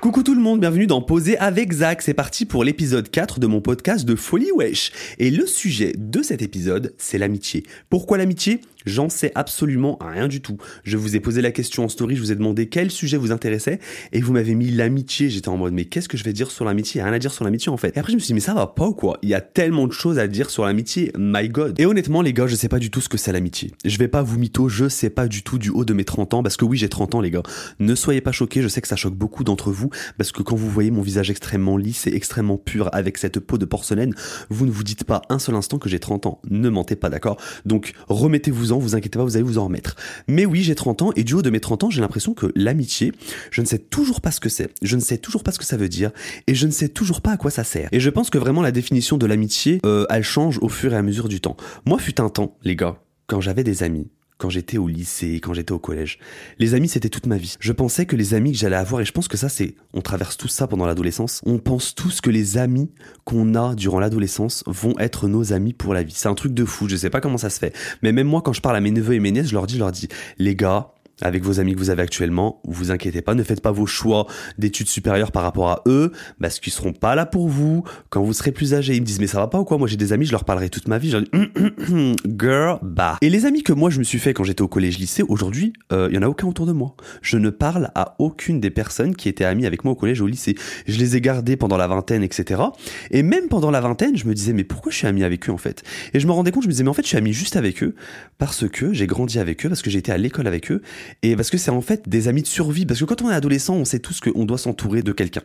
[0.00, 2.00] Coucou tout le monde, bienvenue dans Poser avec Zach.
[2.00, 4.92] C'est parti pour l'épisode 4 de mon podcast de Folie Wesh.
[5.18, 7.64] Et le sujet de cet épisode, c'est l'amitié.
[7.90, 8.62] Pourquoi l'amitié?
[8.88, 10.56] J'en sais absolument rien du tout.
[10.82, 13.32] Je vous ai posé la question en story, je vous ai demandé quel sujet vous
[13.32, 13.78] intéressait
[14.12, 15.28] et vous m'avez mis l'amitié.
[15.28, 17.02] J'étais en mode mais qu'est-ce que je vais dire sur l'amitié?
[17.02, 17.94] Rien à dire sur l'amitié en fait.
[17.96, 19.18] Et après je me suis dit mais ça va pas ou quoi?
[19.22, 21.78] Il y a tellement de choses à dire sur l'amitié, my god.
[21.78, 23.72] Et honnêtement les gars, je sais pas du tout ce que c'est l'amitié.
[23.84, 26.34] Je vais pas vous mytho, je sais pas du tout du haut de mes 30
[26.34, 27.42] ans parce que oui j'ai 30 ans les gars.
[27.78, 30.56] Ne soyez pas choqués, je sais que ça choque beaucoup d'entre vous parce que quand
[30.56, 34.14] vous voyez mon visage extrêmement lisse et extrêmement pur avec cette peau de porcelaine,
[34.48, 36.40] vous ne vous dites pas un seul instant que j'ai 30 ans.
[36.48, 37.36] Ne mentez pas, d'accord?
[37.66, 37.92] Donc
[38.78, 39.96] vous inquiétez pas, vous allez vous en remettre.
[40.26, 42.52] Mais oui, j'ai 30 ans et du haut de mes 30 ans, j'ai l'impression que
[42.54, 43.12] l'amitié,
[43.50, 45.64] je ne sais toujours pas ce que c'est, je ne sais toujours pas ce que
[45.64, 46.10] ça veut dire
[46.46, 47.88] et je ne sais toujours pas à quoi ça sert.
[47.92, 50.96] Et je pense que vraiment la définition de l'amitié, euh, elle change au fur et
[50.96, 51.56] à mesure du temps.
[51.86, 55.52] Moi, fut un temps, les gars, quand j'avais des amis, quand j'étais au lycée, quand
[55.52, 56.18] j'étais au collège.
[56.58, 57.56] Les amis, c'était toute ma vie.
[57.58, 60.00] Je pensais que les amis que j'allais avoir, et je pense que ça, c'est, on
[60.00, 62.90] traverse tout ça pendant l'adolescence, on pense tous que les amis
[63.24, 66.14] qu'on a durant l'adolescence vont être nos amis pour la vie.
[66.16, 67.74] C'est un truc de fou, je sais pas comment ça se fait.
[68.02, 69.74] Mais même moi, quand je parle à mes neveux et mes nièces, je leur dis,
[69.74, 70.92] je leur dis, les gars,
[71.22, 74.26] avec vos amis que vous avez actuellement, vous inquiétez pas, ne faites pas vos choix
[74.58, 78.32] d'études supérieures par rapport à eux, parce qu'ils seront pas là pour vous quand vous
[78.32, 78.94] serez plus âgé.
[78.94, 79.78] Ils me disent mais ça va pas ou quoi?
[79.78, 81.10] Moi j'ai des amis, je leur parlerai toute ma vie.
[81.10, 81.18] Je
[82.38, 83.16] girl bah.
[83.20, 85.72] Et les amis que moi je me suis fait quand j'étais au collège lycée, aujourd'hui,
[85.90, 86.94] il y en a aucun autour de moi.
[87.22, 90.24] Je ne parle à aucune des personnes qui étaient amies avec moi au collège ou
[90.24, 90.54] au lycée.
[90.86, 92.62] Je les ai gardés pendant la vingtaine, etc.
[93.10, 95.52] Et même pendant la vingtaine, je me disais mais pourquoi je suis ami avec eux
[95.52, 95.82] en fait?
[96.14, 97.56] Et je me rendais compte, je me disais mais en fait je suis ami juste
[97.56, 97.94] avec eux
[98.38, 100.80] parce que j'ai grandi avec eux, parce que été à l'école avec eux
[101.22, 102.86] et parce que c'est en fait des amis de survie.
[102.86, 105.42] Parce que quand on est adolescent, on sait tous qu'on doit s'entourer de quelqu'un,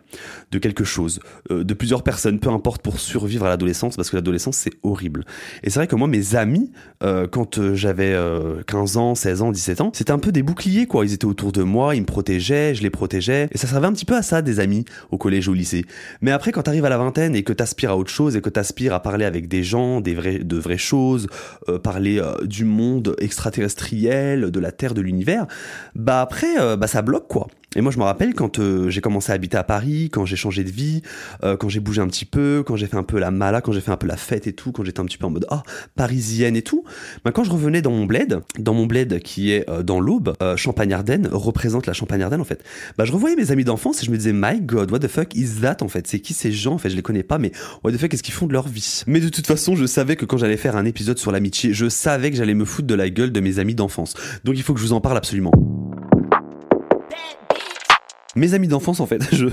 [0.52, 1.20] de quelque chose,
[1.52, 5.26] euh, de plusieurs personnes, peu importe pour survivre à l'adolescence, parce que l'adolescence c'est horrible.
[5.64, 6.72] Et c'est vrai que moi, mes amis,
[7.04, 8.16] euh, quand euh, j'avais
[8.68, 11.06] 15 ans, 16 ans, 17 ans, c'était un peu des boucliers quoi.
[11.06, 13.48] Ils étaient autour de moi, ils me protégeaient, je les protégeais.
[13.52, 15.86] Et ça servait un petit peu à ça, des amis, au collège, au lycée.
[16.22, 18.50] Mais après, quand t'arrives à la vingtaine et que t'aspires à autre chose et que
[18.50, 21.28] t'aspires à parler avec des gens, des vrais, de vraies choses,
[21.84, 25.48] parler du monde extraterrestriel, de la Terre, de l'univers,
[25.96, 27.48] bah après, euh, bah ça bloque quoi.
[27.76, 30.36] Et moi je me rappelle quand euh, j'ai commencé à habiter à Paris, quand j'ai
[30.36, 31.02] changé de vie,
[31.44, 33.72] euh, quand j'ai bougé un petit peu, quand j'ai fait un peu la mala, quand
[33.72, 35.46] j'ai fait un peu la fête et tout, quand j'étais un petit peu en mode
[35.50, 35.64] ah
[35.96, 36.84] parisienne et tout.
[37.26, 41.30] Bah quand je revenais dans mon bled, dans mon bled qui est dans l'Aube, Champagne-Ardenne
[41.32, 42.64] représente la Champagne-Ardenne en fait.
[42.98, 45.36] Bah je revoyais mes amis d'enfance et je me disais my God, what the fuck
[45.36, 46.08] is that en fait?
[46.08, 46.74] C'est qui ces gens?
[46.74, 47.52] En fait Je les connais pas, mais
[47.84, 49.02] what the fuck qu'est-ce qu'ils font de leur vie?
[49.08, 51.90] Mais de toute façon, je savais que quand j'allais faire un épisode sur l'amitié, je
[51.90, 54.14] savais que j'allais me foutre de la gueule de mes amis d'enfance.
[54.44, 55.52] Donc il faut que je vous en parle absolument.
[58.36, 59.46] Mes amis d'enfance, en fait, je,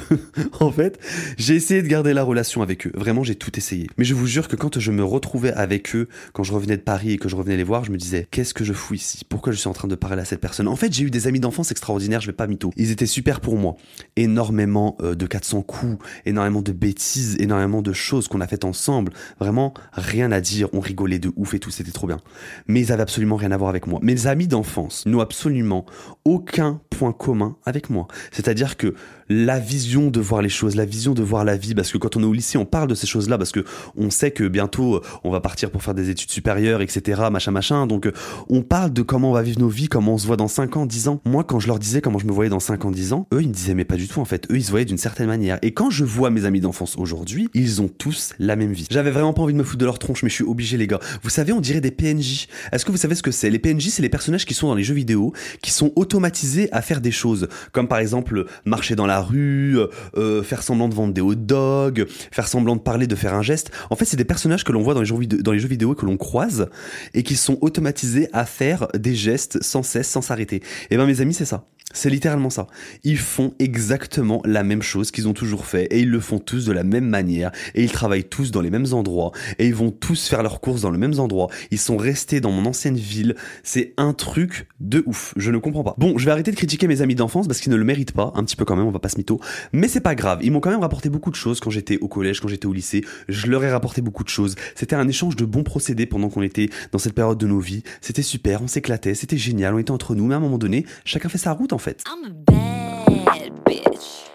[0.59, 0.99] en fait,
[1.37, 2.93] j'ai essayé de garder la relation avec eux.
[2.95, 3.89] Vraiment, j'ai tout essayé.
[3.99, 6.83] Mais je vous jure que quand je me retrouvais avec eux, quand je revenais de
[6.83, 9.23] Paris et que je revenais les voir, je me disais, qu'est-ce que je fous ici?
[9.29, 10.67] Pourquoi je suis en train de parler à cette personne?
[10.67, 12.73] En fait, j'ai eu des amis d'enfance extraordinaires, je vais pas mytho.
[12.77, 13.77] Ils étaient super pour moi.
[14.17, 19.13] Énormément euh, de 400 coups, énormément de bêtises, énormément de choses qu'on a faites ensemble.
[19.39, 20.69] Vraiment, rien à dire.
[20.73, 22.21] On rigolait de ouf et tout, c'était trop bien.
[22.67, 24.01] Mais ils avaient absolument rien à voir avec moi.
[24.03, 25.85] Mes amis d'enfance n'ont absolument
[26.25, 28.09] aucun point commun avec moi.
[28.31, 28.95] C'est-à-dire que
[29.31, 32.17] la vision de voir les choses, la vision de voir la vie, parce que quand
[32.17, 33.65] on est au lycée, on parle de ces choses-là, parce que
[33.97, 37.53] on sait que bientôt euh, on va partir pour faire des études supérieures, etc., machin,
[37.53, 37.87] machin.
[37.87, 38.13] Donc euh,
[38.49, 40.77] on parle de comment on va vivre nos vies, comment on se voit dans 5
[40.77, 41.21] ans, 10 ans.
[41.25, 43.41] Moi, quand je leur disais comment je me voyais dans 5 ans, 10 ans, eux,
[43.41, 44.51] ils me disaient mais pas du tout en fait.
[44.51, 45.59] Eux, ils se voyaient d'une certaine manière.
[45.63, 48.87] Et quand je vois mes amis d'enfance aujourd'hui, ils ont tous la même vie.
[48.91, 50.89] J'avais vraiment pas envie de me foutre de leur tronche, mais je suis obligé, les
[50.89, 50.99] gars.
[51.23, 52.49] Vous savez, on dirait des PNJ.
[52.73, 53.49] Est-ce que vous savez ce que c'est?
[53.49, 55.33] Les PNJ, c'est les personnages qui sont dans les jeux vidéo,
[55.63, 59.79] qui sont automatisés à faire des choses, comme par exemple marcher dans la rue,
[60.17, 63.43] euh, faire semblant de vendre des hot dogs, faire semblant de parler, de faire un
[63.43, 63.71] geste.
[63.91, 65.69] En fait, c'est des personnages que l'on voit dans les, jeux vidéo, dans les jeux
[65.69, 66.69] vidéo que l'on croise
[67.15, 70.63] et qui sont automatisés à faire des gestes sans cesse, sans s'arrêter.
[70.91, 71.67] Et ben mes amis, c'est ça.
[71.93, 72.69] C'est littéralement ça.
[73.03, 76.65] Ils font exactement la même chose qu'ils ont toujours fait et ils le font tous
[76.65, 79.91] de la même manière et ils travaillent tous dans les mêmes endroits et ils vont
[79.91, 81.49] tous faire leurs courses dans le même endroit.
[81.73, 83.35] Ils sont restés dans mon ancienne ville.
[83.65, 85.35] C'est un truc de ouf.
[85.37, 85.97] Je ne comprends pas.
[85.99, 88.33] Bon, je vais arrêter de critiquer mes amis d'enfance parce qu'ils ne le méritent pas,
[88.37, 89.41] un petit peu quand même, on va pas se mytho.
[89.73, 90.39] Mais c'est pas grave.
[90.43, 92.73] Ils m'ont quand même rapporté beaucoup de choses quand j'étais au collège, quand j'étais au
[92.73, 93.05] lycée.
[93.29, 94.55] Je leur ai rapporté beaucoup de choses.
[94.77, 97.83] C'était un échange de bons procédés pendant qu'on était dans cette période de nos vies.
[98.01, 100.87] C'était super, on s'éclatait, c'était génial, on était entre nous, mais à un moment donné,
[101.05, 102.03] chacun fait sa route en fait.
[102.07, 104.30] I'm a bad bitch.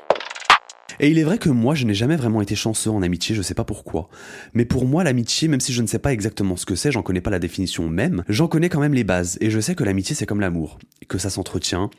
[0.99, 3.41] Et il est vrai que moi, je n'ai jamais vraiment été chanceux en amitié, je
[3.41, 4.09] sais pas pourquoi.
[4.53, 7.01] Mais pour moi, l'amitié, même si je ne sais pas exactement ce que c'est, j'en
[7.01, 9.37] connais pas la définition même, j'en connais quand même les bases.
[9.41, 10.77] Et je sais que l'amitié, c'est comme l'amour.
[11.07, 11.89] Que ça s'entretient,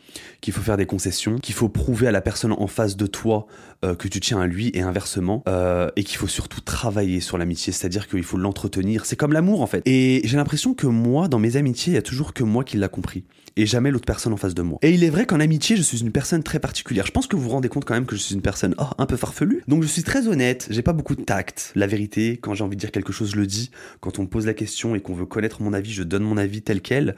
[0.40, 3.46] qu'il faut faire des concessions, qu'il faut prouver à la personne en face de toi
[3.84, 5.42] euh, que tu tiens à lui et inversement.
[5.48, 9.06] Euh, et qu'il faut surtout travailler sur l'amitié, c'est-à-dire qu'il faut l'entretenir.
[9.06, 9.82] C'est comme l'amour en fait.
[9.86, 12.76] Et j'ai l'impression que moi, dans mes amitiés, il y a toujours que moi qui
[12.76, 13.24] l'a compris
[13.56, 14.78] et jamais l'autre personne en face de moi.
[14.82, 17.06] Et il est vrai qu'en amitié, je suis une personne très particulière.
[17.06, 19.06] Je pense que vous vous rendez compte quand même que je suis une personne un
[19.06, 19.62] peu farfelue.
[19.68, 21.72] Donc je suis très honnête, j'ai pas beaucoup de tact.
[21.74, 23.70] La vérité, quand j'ai envie de dire quelque chose, je le dis.
[24.00, 26.36] Quand on me pose la question et qu'on veut connaître mon avis, je donne mon
[26.36, 27.16] avis tel quel.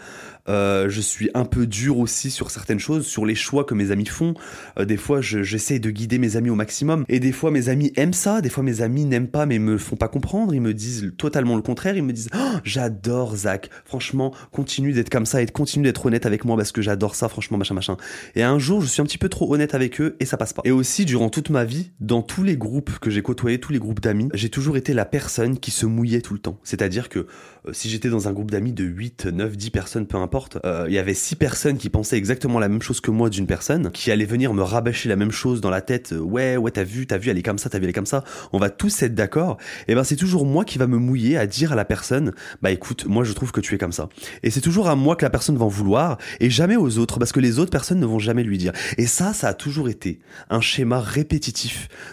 [0.49, 3.91] Euh, je suis un peu dur aussi sur certaines choses, sur les choix que mes
[3.91, 4.35] amis font.
[4.79, 7.05] Euh, des fois, j'essaie de guider mes amis au maximum.
[7.09, 8.41] Et des fois, mes amis aiment ça.
[8.41, 10.55] Des fois, mes amis n'aiment pas, mais me font pas comprendre.
[10.55, 11.97] Ils me disent totalement le contraire.
[11.97, 13.71] Ils me disent oh, J'adore Zach.
[13.85, 17.29] Franchement, continue d'être comme ça et continue d'être honnête avec moi parce que j'adore ça,
[17.29, 17.97] franchement, machin, machin.
[18.35, 20.53] Et un jour, je suis un petit peu trop honnête avec eux et ça passe
[20.53, 20.63] pas.
[20.65, 23.79] Et aussi, durant toute ma vie, dans tous les groupes que j'ai côtoyés, tous les
[23.79, 26.59] groupes d'amis, j'ai toujours été la personne qui se mouillait tout le temps.
[26.65, 27.21] C'est-à-dire que
[27.67, 30.87] euh, si j'étais dans un groupe d'amis de 8, 9, 10 personnes, peu importe, euh,
[30.89, 33.91] il y avait 6 personnes qui pensaient exactement la même chose que moi d'une personne,
[33.91, 36.13] qui allaient venir me rabâcher la même chose dans la tête.
[36.13, 37.95] Euh, ouais, ouais, t'as vu, t'as vu, elle est comme ça, t'as vu, elle est
[37.95, 38.25] comme ça.
[38.53, 39.59] On va tous être d'accord.
[39.87, 42.33] Et ben, c'est toujours moi qui va me mouiller à dire à la personne,
[42.63, 44.09] bah écoute, moi je trouve que tu es comme ça.
[44.43, 47.19] Et c'est toujours à moi que la personne va en vouloir et jamais aux autres
[47.19, 48.73] parce que les autres personnes ne vont jamais lui dire.
[48.97, 50.21] Et ça, ça a toujours été
[50.51, 51.48] un schéma répétitif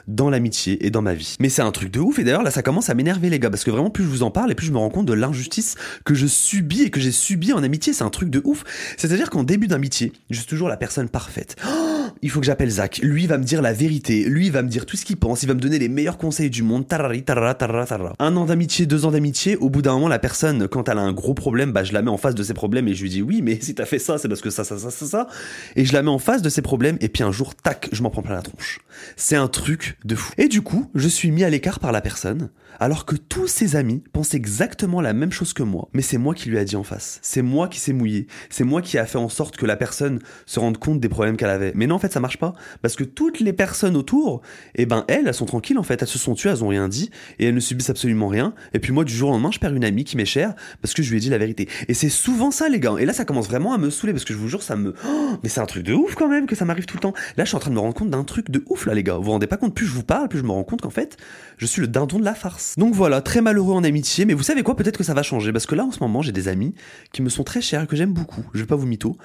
[0.07, 1.35] dans l'amitié et dans ma vie.
[1.39, 3.49] Mais c'est un truc de ouf et d'ailleurs là ça commence à m'énerver les gars
[3.49, 5.13] parce que vraiment plus je vous en parle et plus je me rends compte de
[5.13, 8.63] l'injustice que je subis et que j'ai subi en amitié, c'est un truc de ouf.
[8.97, 11.55] C'est-à-dire qu'en début d'amitié, je suis toujours la personne parfaite.
[11.67, 12.99] Oh, il faut que j'appelle Zach.
[13.03, 14.23] Lui va me dire la vérité.
[14.25, 15.43] Lui va me dire tout ce qu'il pense.
[15.43, 16.87] Il va me donner les meilleurs conseils du monde.
[16.87, 18.13] Tarari, tarara, tarara, tarara.
[18.19, 19.55] Un an d'amitié, deux ans d'amitié.
[19.57, 22.01] Au bout d'un moment, la personne, quand elle a un gros problème, bah, je la
[22.01, 23.99] mets en face de ses problèmes et je lui dis oui, mais si t'as fait
[23.99, 25.27] ça, c'est parce que ça, ça, ça, ça, ça.
[25.75, 28.01] Et je la mets en face de ses problèmes et puis un jour, tac, je
[28.01, 28.79] m'en prends plein la tronche.
[29.15, 30.31] C'est un truc de fou.
[30.37, 33.75] Et du coup, je suis mis à l'écart par la personne alors que tous ses
[33.75, 35.89] amis pensent exactement la même chose que moi.
[35.93, 37.19] Mais c'est moi qui lui a dit en face.
[37.21, 38.27] C'est moi qui s'est mouillé.
[38.49, 41.37] C'est moi qui a fait en sorte que la personne se rende compte des problèmes
[41.37, 41.71] qu'elle avait.
[41.75, 42.53] Mais non, en fait, ça marche pas.
[42.81, 44.41] Parce que toutes les personnes autour,
[44.75, 46.01] eh ben, elles, elles sont tranquilles, en fait.
[46.01, 47.09] Elles se sont tuées, elles ont rien dit.
[47.39, 48.53] Et elles ne subissent absolument rien.
[48.73, 50.93] Et puis moi, du jour au lendemain, je perds une amie qui m'est chère parce
[50.93, 51.67] que je lui ai dit la vérité.
[51.87, 52.95] Et c'est souvent ça, les gars.
[52.99, 54.93] Et là, ça commence vraiment à me saouler parce que je vous jure, ça me.
[55.07, 57.13] Oh, mais c'est un truc de ouf quand même que ça m'arrive tout le temps.
[57.37, 59.03] Là, je suis en train de me rendre compte d'un truc de ouf, là, les
[59.03, 59.15] gars.
[59.15, 59.75] Vous vous rendez pas compte?
[59.75, 61.17] Plus je vous parle, plus je me rends compte qu'en fait,
[61.57, 62.75] je suis le dindon de la farce.
[62.77, 64.75] Donc voilà, très malheureux en amitié, mais vous savez quoi?
[64.75, 66.73] Peut-être que ça va changer parce que là, en ce moment, j'ai des amis
[67.11, 68.43] qui me sont très chers que j'aime beaucoup.
[68.53, 69.17] Je vais pas vous mytho.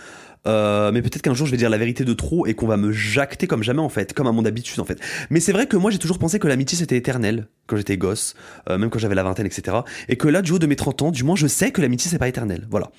[0.46, 2.76] Euh, mais peut-être qu'un jour je vais dire la vérité de trop et qu'on va
[2.76, 4.98] me jacter comme jamais en fait, comme à mon habitude en fait.
[5.28, 8.34] Mais c'est vrai que moi j'ai toujours pensé que l'amitié c'était éternel quand j'étais gosse,
[8.69, 9.78] euh, même quand j'avais la vingtaine, etc.
[10.08, 12.10] Et que là, du haut de mes 30 ans, du moins je sais que l'amitié
[12.10, 12.66] c'est pas éternel.
[12.69, 12.90] Voilà.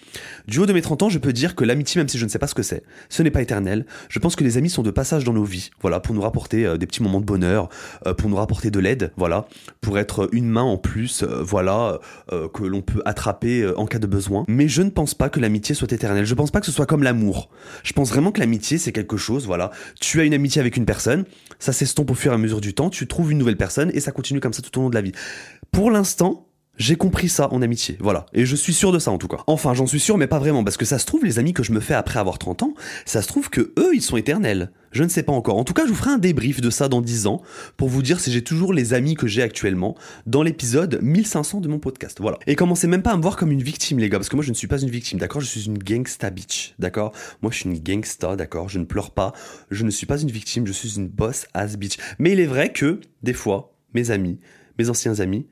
[0.48, 2.30] Du haut de mes 30 ans, je peux dire que l'amitié, même si je ne
[2.30, 3.86] sais pas ce que c'est, ce n'est pas éternel.
[4.08, 6.66] Je pense que les amis sont de passage dans nos vies, voilà, pour nous rapporter
[6.66, 7.70] euh, des petits moments de bonheur,
[8.18, 9.48] pour nous rapporter de l'aide, voilà,
[9.82, 12.00] pour être une main en plus, voilà,
[12.30, 14.46] que l'on peut attraper en cas de besoin.
[14.48, 16.26] Mais je ne pense pas que l'amitié soit éternelle.
[16.26, 17.31] Je pense pas que ce soit comme l'amour.
[17.84, 19.72] Je pense vraiment que l'amitié, c'est quelque chose, voilà.
[20.00, 21.26] Tu as une amitié avec une personne,
[21.60, 24.00] ça s'estompe au fur et à mesure du temps, tu trouves une nouvelle personne et
[24.00, 25.14] ça continue comme ça tout au long de la vie.
[25.72, 26.48] Pour l'instant,
[26.78, 28.26] j'ai compris ça en amitié, voilà.
[28.34, 29.44] Et je suis sûr de ça en tout cas.
[29.48, 31.64] Enfin, j'en suis sûr, mais pas vraiment, parce que ça se trouve, les amis que
[31.64, 32.74] je me fais après avoir 30 ans,
[33.06, 34.72] ça se trouve que eux, ils sont éternels.
[34.92, 35.58] Je ne sais pas encore.
[35.58, 37.42] En tout cas, je vous ferai un débrief de ça dans 10 ans,
[37.78, 39.96] pour vous dire si j'ai toujours les amis que j'ai actuellement,
[40.26, 42.38] dans l'épisode 1500 de mon podcast, voilà.
[42.48, 44.44] Et commencez même pas à me voir comme une victime, les gars, parce que moi,
[44.44, 45.42] je ne suis pas une victime, d'accord?
[45.42, 47.14] Je suis une gangsta bitch, d'accord?
[47.42, 48.70] Moi, je suis une gangsta, d'accord?
[48.70, 49.34] Je ne pleure pas,
[49.70, 51.98] je ne suis pas une victime, je suis une boss ass bitch.
[52.20, 54.40] Mais il est vrai que, des fois, mes amis,
[54.78, 55.48] mes anciens amis,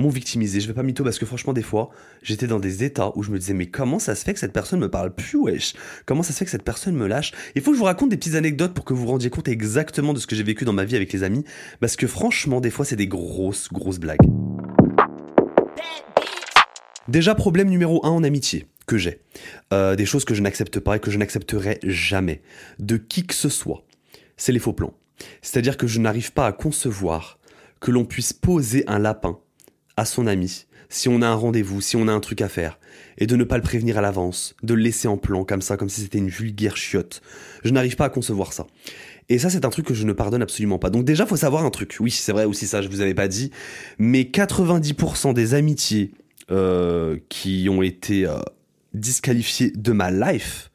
[0.00, 0.60] m'ont victimisé.
[0.60, 1.90] Je vais pas mytho parce que franchement, des fois,
[2.22, 4.52] j'étais dans des états où je me disais, mais comment ça se fait que cette
[4.52, 5.74] personne me parle plus, wesh?
[6.06, 7.32] Comment ça se fait que cette personne me lâche?
[7.54, 9.48] Il faut que je vous raconte des petites anecdotes pour que vous vous rendiez compte
[9.48, 11.44] exactement de ce que j'ai vécu dans ma vie avec les amis.
[11.80, 14.18] Parce que franchement, des fois, c'est des grosses, grosses blagues.
[17.08, 19.20] Déjà, problème numéro un en amitié que j'ai.
[19.72, 22.42] Euh, des choses que je n'accepte pas et que je n'accepterai jamais.
[22.78, 23.84] De qui que ce soit.
[24.36, 24.94] C'est les faux plans.
[25.42, 27.38] C'est-à-dire que je n'arrive pas à concevoir
[27.80, 29.38] que l'on puisse poser un lapin
[29.96, 32.78] à son ami, si on a un rendez-vous, si on a un truc à faire,
[33.18, 35.76] et de ne pas le prévenir à l'avance, de le laisser en plan comme ça,
[35.76, 37.22] comme si c'était une vulgaire chiotte.
[37.64, 38.66] Je n'arrive pas à concevoir ça.
[39.28, 40.90] Et ça, c'est un truc que je ne pardonne absolument pas.
[40.90, 41.96] Donc déjà, faut savoir un truc.
[42.00, 43.52] Oui, c'est vrai aussi ça, je vous avais pas dit.
[43.98, 46.10] Mais 90% des amitiés
[46.50, 48.40] euh, qui ont été euh,
[48.92, 50.72] disqualifiées de ma life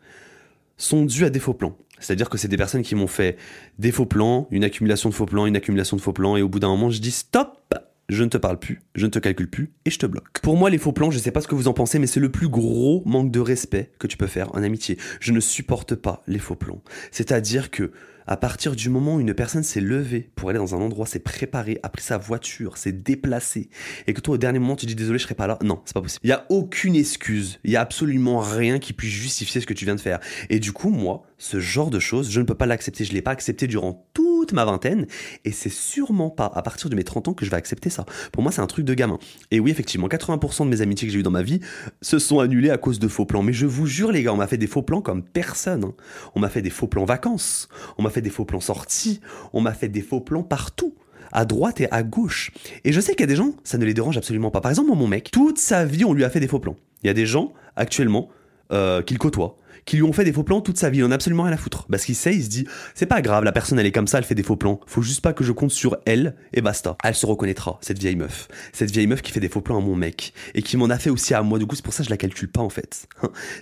[0.78, 1.76] sont dues à des faux plans.
[2.00, 3.38] C'est-à-dire que c'est des personnes qui m'ont fait
[3.80, 6.50] des faux plans, une accumulation de faux plans, une accumulation de faux plans, et au
[6.50, 7.74] bout d'un moment, je dis stop
[8.10, 10.40] je ne te parle plus, je ne te calcule plus et je te bloque.
[10.42, 12.20] Pour moi, les faux plans, je sais pas ce que vous en pensez, mais c'est
[12.20, 14.98] le plus gros manque de respect que tu peux faire en amitié.
[15.20, 16.82] Je ne supporte pas les faux plans.
[17.12, 17.92] C'est-à-dire que
[18.28, 21.20] à partir du moment où une personne s'est levée pour aller dans un endroit, s'est
[21.20, 23.70] préparée, a pris sa voiture, s'est déplacée,
[24.08, 25.94] et que toi au dernier moment tu dis désolé je serai pas là, non, c'est
[25.94, 26.22] pas possible.
[26.24, 29.74] Il y a aucune excuse, il y a absolument rien qui puisse justifier ce que
[29.74, 30.20] tu viens de faire.
[30.50, 33.04] Et du coup, moi, ce genre de choses, je ne peux pas l'accepter.
[33.04, 35.08] Je l'ai pas accepté durant toute ma vingtaine,
[35.44, 38.06] et c'est sûrement pas à partir de mes 30 ans que je vais accepter ça.
[38.32, 39.18] Pour moi, c'est un truc de gamin.
[39.52, 41.60] Et oui, effectivement, 80% de mes amitiés que j'ai eues dans ma vie
[42.02, 43.44] se sont annulées à cause de faux plans.
[43.44, 45.84] Mais je vous jure, les gars, on m'a fait des faux plans comme personne.
[45.84, 45.94] hein.
[46.36, 49.20] On m'a fait des faux plans vacances, on m'a fait des faux plans sorties,
[49.54, 50.96] on m'a fait des faux plans partout
[51.32, 52.52] à droite et à gauche.
[52.84, 54.62] Et je sais qu'il y a des gens, ça ne les dérange absolument pas.
[54.62, 56.78] Par exemple, mon mec, toute sa vie, on lui a fait des faux plans.
[57.04, 58.30] Il y a des gens, actuellement,
[58.72, 61.00] euh, qu'il côtoie, qui lui ont fait des faux plans toute sa vie.
[61.00, 61.88] Il en a absolument rien à foutre.
[61.90, 64.18] Parce qu'il sait, il se dit, c'est pas grave, la personne, elle est comme ça,
[64.18, 64.80] elle fait des faux plans.
[64.88, 66.98] Faut juste pas que je compte sur elle, et basta.
[67.04, 68.48] Elle se reconnaîtra, cette vieille meuf.
[68.74, 70.34] Cette vieille meuf qui fait des faux plans à mon mec.
[70.54, 71.60] Et qui m'en a fait aussi à moi.
[71.60, 73.08] Du coup, c'est pour ça que je la calcule pas, en fait.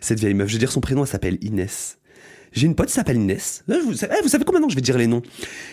[0.01, 0.47] Cette vieille meuf.
[0.47, 1.97] Je vais dire son prénom, elle s'appelle Inès.
[2.53, 3.63] J'ai une pote qui s'appelle Inès.
[3.67, 5.23] Vous, eh, vous savez de temps je vais dire les noms?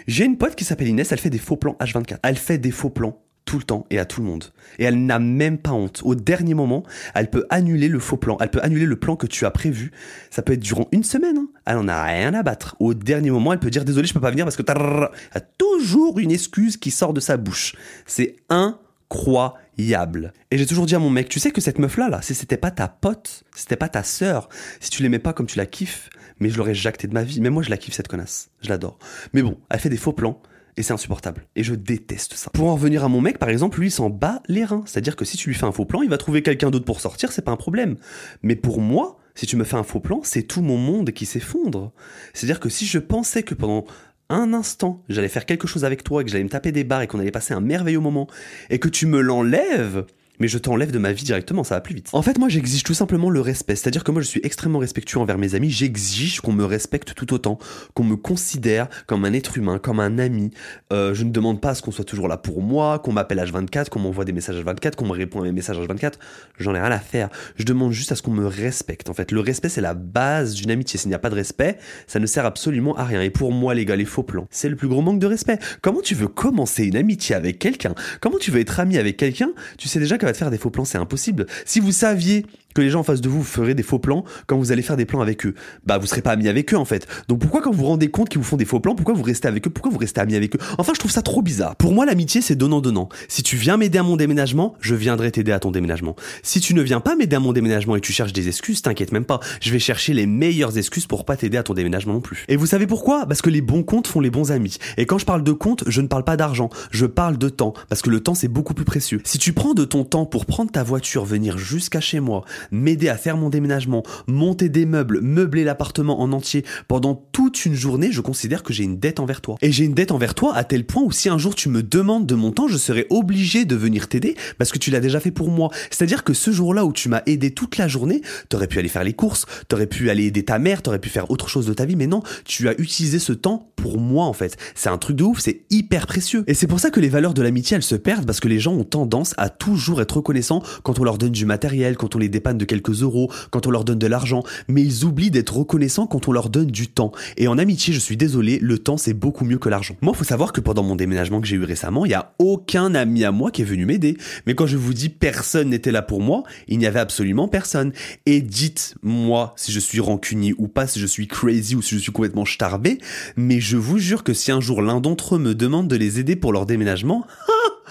[0.07, 2.19] J'ai une pote qui s'appelle Inès, elle fait des faux plans H24.
[2.23, 4.45] Elle fait des faux plans tout le temps et à tout le monde.
[4.79, 6.03] Et elle n'a même pas honte.
[6.05, 8.37] Au dernier moment, elle peut annuler le faux plan.
[8.41, 9.93] Elle peut annuler le plan que tu as prévu.
[10.31, 11.37] Ça peut être durant une semaine.
[11.37, 11.49] hein.
[11.67, 12.77] Elle en a rien à battre.
[12.79, 15.41] Au dernier moment, elle peut dire désolé, je peux pas venir parce que elle a
[15.41, 17.75] toujours une excuse qui sort de sa bouche.
[18.07, 20.33] C'est incroyable.
[20.51, 22.35] Et j'ai toujours dit à mon mec, tu sais que cette meuf là, là, si
[22.35, 25.59] c'était pas ta pote, si c'était pas ta sœur, si tu l'aimais pas comme tu
[25.59, 27.41] la kiffes, mais je l'aurais jacté de ma vie.
[27.41, 28.51] Mais moi, je la kiffe cette connasse.
[28.63, 28.99] Je l'adore.
[29.33, 30.41] Mais bon, elle fait des faux plans.
[30.81, 31.45] Et c'est insupportable.
[31.57, 32.51] Et je déteste ça.
[32.55, 34.83] Pour en revenir à mon mec, par exemple, lui, s'en bat les reins.
[34.87, 37.01] C'est-à-dire que si tu lui fais un faux plan, il va trouver quelqu'un d'autre pour
[37.01, 37.97] sortir, c'est pas un problème.
[38.43, 41.27] Mais pour moi, si tu me fais un faux plan, c'est tout mon monde qui
[41.27, 41.93] s'effondre.
[42.33, 43.85] C'est-à-dire que si je pensais que pendant
[44.31, 47.07] un instant, j'allais faire quelque chose avec toi, que j'allais me taper des barres et
[47.07, 48.27] qu'on allait passer un merveilleux moment,
[48.71, 50.07] et que tu me l'enlèves,
[50.41, 52.09] mais je t'enlève de ma vie directement, ça va plus vite.
[52.13, 53.77] En fait, moi, j'exige tout simplement le respect.
[53.77, 55.71] C'est-à-dire que moi, je suis extrêmement respectueux envers mes amis.
[55.71, 57.59] J'exige qu'on me respecte tout autant,
[57.95, 60.51] qu'on me considère comme un être humain, comme un ami.
[60.93, 63.39] Euh, je ne demande pas à ce qu'on soit toujours là pour moi, qu'on m'appelle
[63.39, 66.15] H24, qu'on m'envoie des messages H24, qu'on me répond à mes messages H24.
[66.59, 67.29] J'en ai rien à faire.
[67.57, 69.11] Je demande juste à ce qu'on me respecte.
[69.11, 70.99] En fait, le respect, c'est la base d'une amitié.
[70.99, 73.21] S'il n'y a pas de respect, ça ne sert absolument à rien.
[73.21, 75.59] Et pour moi, les gars, les faux plans, c'est le plus gros manque de respect.
[75.83, 77.95] Comment tu veux commencer une amitié avec quelqu'un?
[78.21, 79.51] Comment tu veux être ami avec quelqu'un?
[79.77, 81.47] Tu sais déjà qu'elle va te faire des faux plans, c'est impossible.
[81.65, 84.59] Si vous saviez que les gens en face de vous feraient des faux plans quand
[84.59, 86.85] vous allez faire des plans avec eux, bah vous serez pas ami avec eux en
[86.85, 87.07] fait.
[87.29, 89.23] Donc pourquoi quand vous vous rendez compte qu'ils vous font des faux plans, pourquoi vous
[89.23, 89.71] restez avec eux?
[89.71, 90.59] Pourquoi vous restez ami avec eux?
[90.79, 91.77] Enfin, je trouve ça trop bizarre.
[91.77, 93.09] Pour moi, l'amitié c'est donnant donnant.
[93.29, 96.17] Si tu viens m'aider à mon déménagement, je viendrai t'aider à ton déménagement.
[96.43, 99.13] Si tu ne viens pas m'aider à mon déménagement et tu cherches des excuses, t'inquiète
[99.13, 102.21] même pas, je vais chercher les meilleures excuses pour pas t'aider à ton déménagement non
[102.21, 102.45] plus.
[102.49, 103.27] Et vous savez pourquoi?
[103.27, 104.77] Parce que les bons comptes font les bons amis.
[104.97, 107.75] Et quand je parle de compte, je ne parle pas d'argent, je parle de temps
[107.89, 109.21] parce que le temps c'est beaucoup plus précieux.
[109.25, 113.09] Si tu prends de ton temps pour prendre ta voiture, venir jusqu'à chez moi, m'aider
[113.09, 118.13] à faire mon déménagement, monter des meubles, meubler l'appartement en entier pendant toute une journée,
[118.13, 119.57] je considère que j'ai une dette envers toi.
[119.63, 121.83] Et j'ai une dette envers toi à tel point où si un jour tu me
[121.83, 125.21] demandes de mon temps, je serai obligé de venir t'aider parce que tu l'as déjà
[125.21, 125.71] fait pour moi.
[125.91, 129.05] C'est-à-dire que ce jour-là où tu m'as aidé toute la journée, t'aurais pu aller faire
[129.05, 131.85] les courses, t'aurais pu aller aider ta mère, t'aurais pu faire autre chose de ta
[131.85, 134.57] vie, mais non, tu as utilisé ce temps pour moi en fait.
[134.75, 136.45] C'est un truc de ouf, c'est hyper précieux.
[136.47, 138.59] Et c'est pour ça que les valeurs de l'amitié elles se perdent parce que les
[138.59, 142.19] gens ont tendance à toujours être reconnaissants quand on leur donne du matériel, quand on
[142.19, 146.07] les de quelques euros, quand on leur donne de l'argent, mais ils oublient d'être reconnaissants
[146.07, 147.13] quand on leur donne du temps.
[147.37, 149.97] Et en amitié, je suis désolé, le temps c'est beaucoup mieux que l'argent.
[150.01, 152.95] Moi, faut savoir que pendant mon déménagement que j'ai eu récemment, il y a aucun
[152.95, 154.17] ami à moi qui est venu m'aider.
[154.47, 157.93] Mais quand je vous dis personne n'était là pour moi, il n'y avait absolument personne.
[158.27, 162.01] Et dites-moi si je suis rancunier ou pas, si je suis crazy ou si je
[162.01, 162.99] suis complètement starbé,
[163.37, 166.21] mais je vous jure que si un jour l'un d'entre eux me demande de les
[166.21, 167.27] aider pour leur déménagement,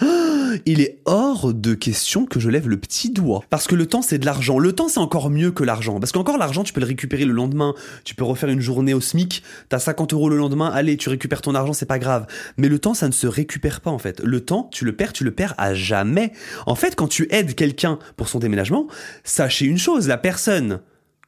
[0.66, 3.44] il est hors de question que je lève le petit doigt.
[3.50, 4.58] Parce que le temps, c'est de l'argent.
[4.58, 5.98] Le temps, c'est encore mieux que l'argent.
[6.00, 7.74] Parce qu'encore l'argent, tu peux le récupérer le lendemain.
[8.04, 9.42] Tu peux refaire une journée au SMIC.
[9.68, 10.70] T'as 50 euros le lendemain.
[10.72, 12.26] Allez, tu récupères ton argent, c'est pas grave.
[12.56, 14.20] Mais le temps, ça ne se récupère pas, en fait.
[14.20, 16.32] Le temps, tu le perds, tu le perds à jamais.
[16.66, 18.86] En fait, quand tu aides quelqu'un pour son déménagement,
[19.24, 20.80] sachez une chose, la personne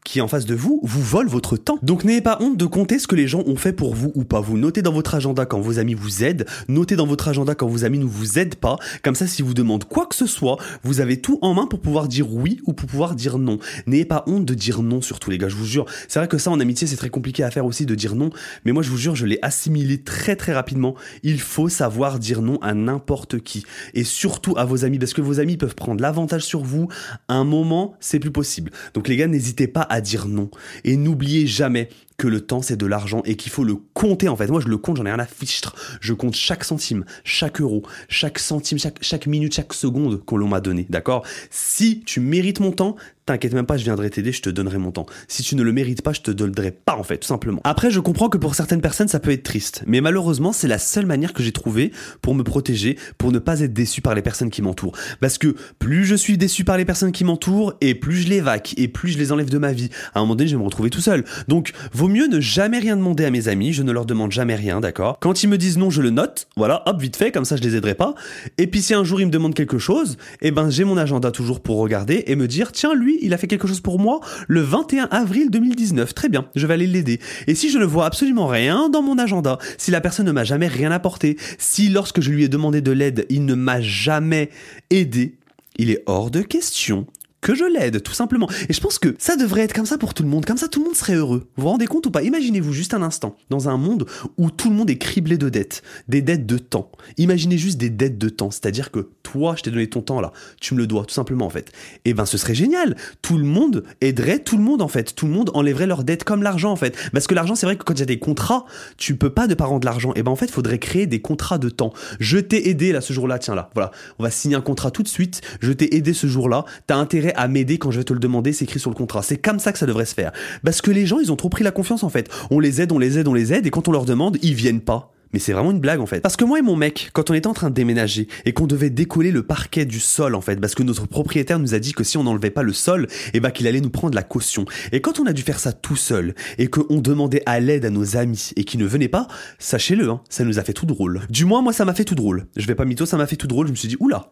[0.05, 1.79] qui est en face de vous vous vole votre temps.
[1.83, 4.25] Donc n'ayez pas honte de compter ce que les gens ont fait pour vous ou
[4.25, 4.41] pas.
[4.41, 7.69] Vous notez dans votre agenda quand vos amis vous aident, notez dans votre agenda quand
[7.69, 8.79] vos amis ne vous aident pas.
[9.03, 11.81] Comme ça, si vous demandent quoi que ce soit, vous avez tout en main pour
[11.81, 13.59] pouvoir dire oui ou pour pouvoir dire non.
[13.87, 15.87] N'ayez pas honte de dire non surtout les gars, je vous jure.
[16.09, 18.31] C'est vrai que ça en amitié c'est très compliqué à faire aussi de dire non,
[18.65, 20.95] mais moi je vous jure je l'ai assimilé très très rapidement.
[21.23, 25.21] Il faut savoir dire non à n'importe qui et surtout à vos amis parce que
[25.21, 26.89] vos amis peuvent prendre l'avantage sur vous.
[27.29, 28.73] Un moment c'est plus possible.
[28.95, 30.51] Donc les gars n'hésitez pas à dire non.
[30.85, 31.91] Et n'oubliez jamais
[32.23, 34.47] que le temps c'est de l'argent et qu'il faut le compter en fait.
[34.47, 35.75] Moi je le compte, j'en ai rien à fichtre.
[36.01, 40.47] Je compte chaque centime, chaque euro, chaque centime, chaque, chaque minute, chaque seconde que l'on
[40.47, 41.27] m'a donné, d'accord?
[41.51, 44.91] Si tu mérites mon temps, T'inquiète même pas, je viendrai t'aider, je te donnerai mon
[44.91, 45.07] temps.
[45.29, 47.61] Si tu ne le mérites pas, je te donnerai pas en fait, tout simplement.
[47.63, 50.79] Après, je comprends que pour certaines personnes, ça peut être triste, mais malheureusement, c'est la
[50.79, 54.23] seule manière que j'ai trouvé pour me protéger, pour ne pas être déçu par les
[54.23, 54.97] personnes qui m'entourent.
[55.21, 58.41] Parce que plus je suis déçu par les personnes qui m'entourent, et plus je les
[58.41, 59.91] vaque, et plus je les enlève de ma vie.
[60.15, 61.25] À un moment donné, je vais me retrouver tout seul.
[61.47, 64.55] Donc, vaut mieux ne jamais rien demander à mes amis, je ne leur demande jamais
[64.55, 65.19] rien, d'accord?
[65.21, 67.63] Quand ils me disent non, je le note, voilà, hop, vite fait, comme ça je
[67.63, 68.15] les aiderai pas.
[68.59, 71.31] Et puis si un jour ils me demandent quelque chose, eh ben j'ai mon agenda
[71.31, 74.21] toujours pour regarder et me dire, tiens, lui, il a fait quelque chose pour moi
[74.49, 76.15] le 21 avril 2019.
[76.15, 77.21] Très bien, je vais aller l'aider.
[77.47, 80.45] Et si je ne vois absolument rien dans mon agenda, si la personne ne m'a
[80.45, 84.51] jamais rien apporté, si lorsque je lui ai demandé de l'aide, il ne m'a jamais
[84.91, 85.35] aidé,
[85.79, 87.07] il est hors de question
[87.43, 88.49] que je l'aide, tout simplement.
[88.69, 90.47] Et je pense que ça devrait être comme ça pour tout le monde.
[90.47, 91.49] Comme ça, tout le monde serait heureux.
[91.57, 92.23] Vous vous rendez compte ou pas?
[92.23, 94.07] Imaginez-vous juste un instant, dans un monde
[94.39, 96.91] où tout le monde est criblé de dettes, des dettes de temps.
[97.19, 100.33] Imaginez juste des dettes de temps, c'est-à-dire que toi, je t'ai donné ton temps là,
[100.61, 101.73] tu me le dois, tout simplement en fait.
[102.05, 102.97] Et ben, ce serait génial.
[103.23, 105.15] Tout le monde aiderait tout le monde en fait.
[105.15, 106.97] Tout le monde enlèverait leurs dettes comme l'argent en fait.
[107.13, 108.67] Parce que l'argent, c'est vrai que quand il y a des contrats,
[108.99, 110.13] tu peux pas de pas rendre l'argent.
[110.15, 111.93] Et ben, en fait, faudrait créer des contrats de temps.
[112.21, 113.91] Je t'ai aidé là ce jour-là, tiens là, voilà.
[114.21, 115.41] On va signer un contrat tout de suite.
[115.61, 116.65] Je t'ai aidé ce jour-là.
[116.87, 119.23] T'as intérêt à m'aider quand je vais te le demander, c'est écrit sur le contrat.
[119.23, 120.33] C'est comme ça que ça devrait se faire.
[120.65, 122.29] Parce que les gens, ils ont trop pris la confiance en fait.
[122.51, 124.55] On les aide, on les aide, on les aide, et quand on leur demande, ils
[124.55, 125.13] viennent pas.
[125.33, 126.21] Mais c'est vraiment une blague en fait.
[126.21, 128.67] Parce que moi et mon mec, quand on était en train de déménager et qu'on
[128.67, 131.93] devait décoller le parquet du sol en fait, parce que notre propriétaire nous a dit
[131.93, 134.67] que si on n'enlevait pas le sol, eh ben, qu'il allait nous prendre la caution.
[134.93, 137.91] Et quand on a dû faire ça tout seul et qu'on demandait à l'aide à
[137.91, 139.27] nos amis et qu'ils ne venaient pas,
[139.59, 141.23] sachez-le, hein, ça nous a fait tout drôle.
[141.31, 142.47] Du moins moi ça m'a fait tout drôle.
[142.57, 143.69] Je vais pas mytho, ça m'a fait tout drôle.
[143.69, 144.31] Je me suis dit oula,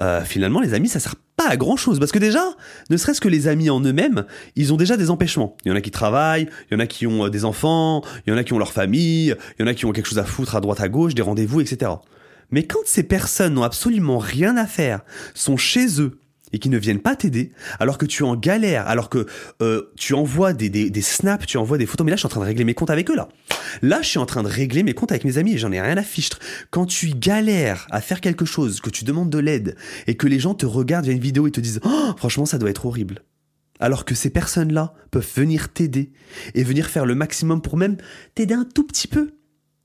[0.00, 2.42] euh, finalement les amis ça sert pas à grand chose parce que déjà
[2.90, 4.24] ne serait-ce que les amis en eux-mêmes
[4.56, 5.56] ils ont déjà des empêchements.
[5.64, 8.02] Il y en a qui travaillent il y en a qui ont euh, des enfants
[8.26, 10.08] il y en a qui ont leur famille il y en a qui ont quelque
[10.08, 11.92] chose à foutre à droite à gauche des rendez-vous etc
[12.50, 15.00] mais quand ces personnes n'ont absolument rien à faire
[15.34, 16.18] sont chez eux
[16.54, 19.26] et qui ne viennent pas t'aider, alors que tu en galère, alors que
[19.60, 22.40] euh, tu envoies des, snaps, tu envoies des photos, mais là je suis en train
[22.40, 23.28] de régler mes comptes avec eux là.
[23.82, 25.80] Là je suis en train de régler mes comptes avec mes amis et j'en ai
[25.80, 26.38] rien à fichtre.
[26.70, 30.38] Quand tu galères à faire quelque chose, que tu demandes de l'aide et que les
[30.38, 33.24] gens te regardent via une vidéo et te disent oh, franchement ça doit être horrible.
[33.80, 36.12] Alors que ces personnes-là peuvent venir t'aider
[36.54, 37.96] et venir faire le maximum pour même
[38.36, 39.32] t'aider un tout petit peu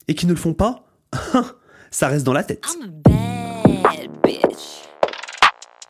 [0.08, 0.86] et qui ne le font pas,
[1.90, 2.64] ça reste dans la tête.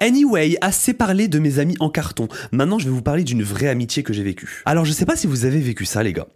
[0.02, 2.30] Anyway, assez parlé de mes amis en carton.
[2.52, 4.64] Maintenant, je vais vous parler d'une vraie amitié que j'ai vécue.
[4.66, 6.28] Alors, je sais pas si vous avez vécu ça, les gars.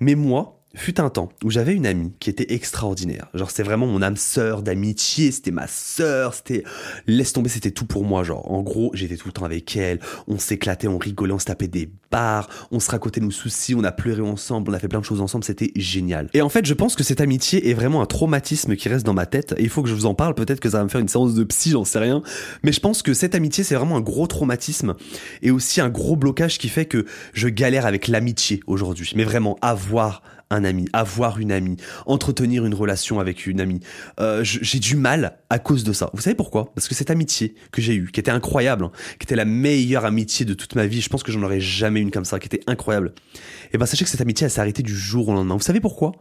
[0.00, 3.28] Mais moi, fut un temps où j'avais une amie qui était extraordinaire.
[3.34, 6.64] Genre, c'était vraiment mon âme sœur d'amitié, c'était ma sœur, c'était,
[7.06, 8.24] laisse tomber, c'était tout pour moi.
[8.24, 11.44] Genre, en gros, j'étais tout le temps avec elle, on s'éclatait, on rigolait, on se
[11.44, 14.88] tapait des barres, on se racontait nos soucis, on a pleuré ensemble, on a fait
[14.88, 16.28] plein de choses ensemble, c'était génial.
[16.34, 19.14] Et en fait, je pense que cette amitié est vraiment un traumatisme qui reste dans
[19.14, 20.88] ma tête, et il faut que je vous en parle, peut-être que ça va me
[20.88, 22.22] faire une séance de psy, j'en sais rien,
[22.62, 24.94] mais je pense que cette amitié, c'est vraiment un gros traumatisme,
[25.42, 29.12] et aussi un gros blocage qui fait que je galère avec l'amitié aujourd'hui.
[29.16, 33.80] Mais vraiment, avoir un ami, avoir une amie, entretenir une relation avec une amie.
[34.20, 36.10] Euh, j'ai du mal à cause de ça.
[36.12, 36.72] Vous savez pourquoi?
[36.74, 40.04] Parce que cette amitié que j'ai eue, qui était incroyable, hein, qui était la meilleure
[40.04, 42.46] amitié de toute ma vie, je pense que j'en aurais jamais une comme ça, qui
[42.46, 43.12] était incroyable.
[43.16, 45.54] Et eh ben sachez que cette amitié, elle s'est arrêtée du jour au lendemain.
[45.54, 46.12] Vous savez pourquoi?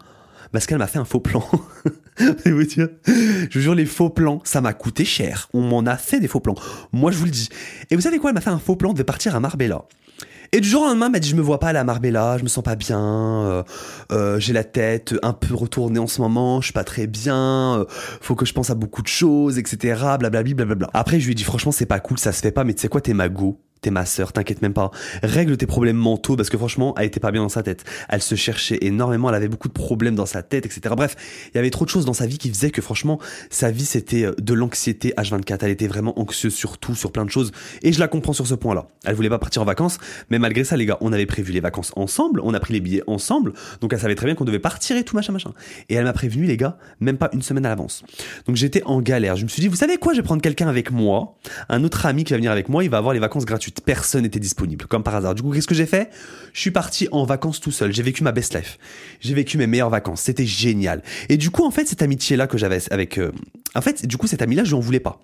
[0.52, 1.48] Parce qu'elle m'a fait un faux plan.
[2.20, 5.50] je vous jure, les faux plans, ça m'a coûté cher.
[5.54, 6.56] On m'en a fait des faux plans.
[6.91, 7.50] Moi, je vous le dis.
[7.89, 8.32] Et vous savez quoi?
[8.32, 9.86] Elle m'a fait un faux plan, de partir à Marbella.
[10.54, 12.38] Et du jour au lendemain, elle m'a dit je me vois pas à la Marbella,
[12.38, 13.64] je me sens pas bien, euh,
[14.12, 17.78] euh, j'ai la tête un peu retournée en ce moment, je suis pas très bien,
[17.80, 17.86] euh,
[18.20, 20.18] faut que je pense à beaucoup de choses, etc.
[20.20, 20.90] Blablabla.
[20.94, 22.82] Après, je lui ai dit franchement c'est pas cool, ça se fait pas, mais tu
[22.82, 24.91] sais quoi, t'es ma go t'es ma sœur, t'inquiète même pas.
[25.24, 27.84] Règle tes problèmes mentaux parce que franchement, elle était pas bien dans sa tête.
[28.10, 30.94] Elle se cherchait énormément, elle avait beaucoup de problèmes dans sa tête, etc.
[30.96, 31.15] Bref,
[31.48, 33.86] il y avait trop de choses dans sa vie qui faisaient que franchement, sa vie
[33.86, 35.58] c'était euh, de l'anxiété H24.
[35.62, 37.52] Elle était vraiment anxieuse sur tout, sur plein de choses.
[37.82, 38.88] Et je la comprends sur ce point-là.
[39.04, 39.98] Elle voulait pas partir en vacances,
[40.30, 42.82] mais malgré ça, les gars, on avait prévu les vacances ensemble, on a pris les
[42.82, 45.54] billets ensemble, donc elle savait très bien qu'on devait partir et tout machin machin.
[45.89, 48.04] Et elle m'a prévenu, les gars, même pas une semaine à l'avance.
[48.46, 49.38] Donc j'étais en galère.
[49.38, 51.36] Je me suis dit, vous savez quoi, je vais prendre quelqu'un avec moi,
[51.67, 54.24] un autre ami qui va venir avec moi, il va avoir les vacances gratuites personne
[54.24, 55.36] n'était disponible, comme par hasard.
[55.36, 56.10] Du coup, qu'est-ce que j'ai fait?
[56.54, 57.94] Je suis parti en vacances tout seul.
[57.94, 58.78] J'ai vécu ma best life.
[59.22, 60.22] J'ai vécu mes meilleures vacances.
[60.22, 61.02] C'était génial.
[61.30, 63.32] Et du coup, en fait, cette amitié-là que j'avais avec euh,
[63.76, 65.22] En fait, du coup, cette amie-là, je lui en voulais pas.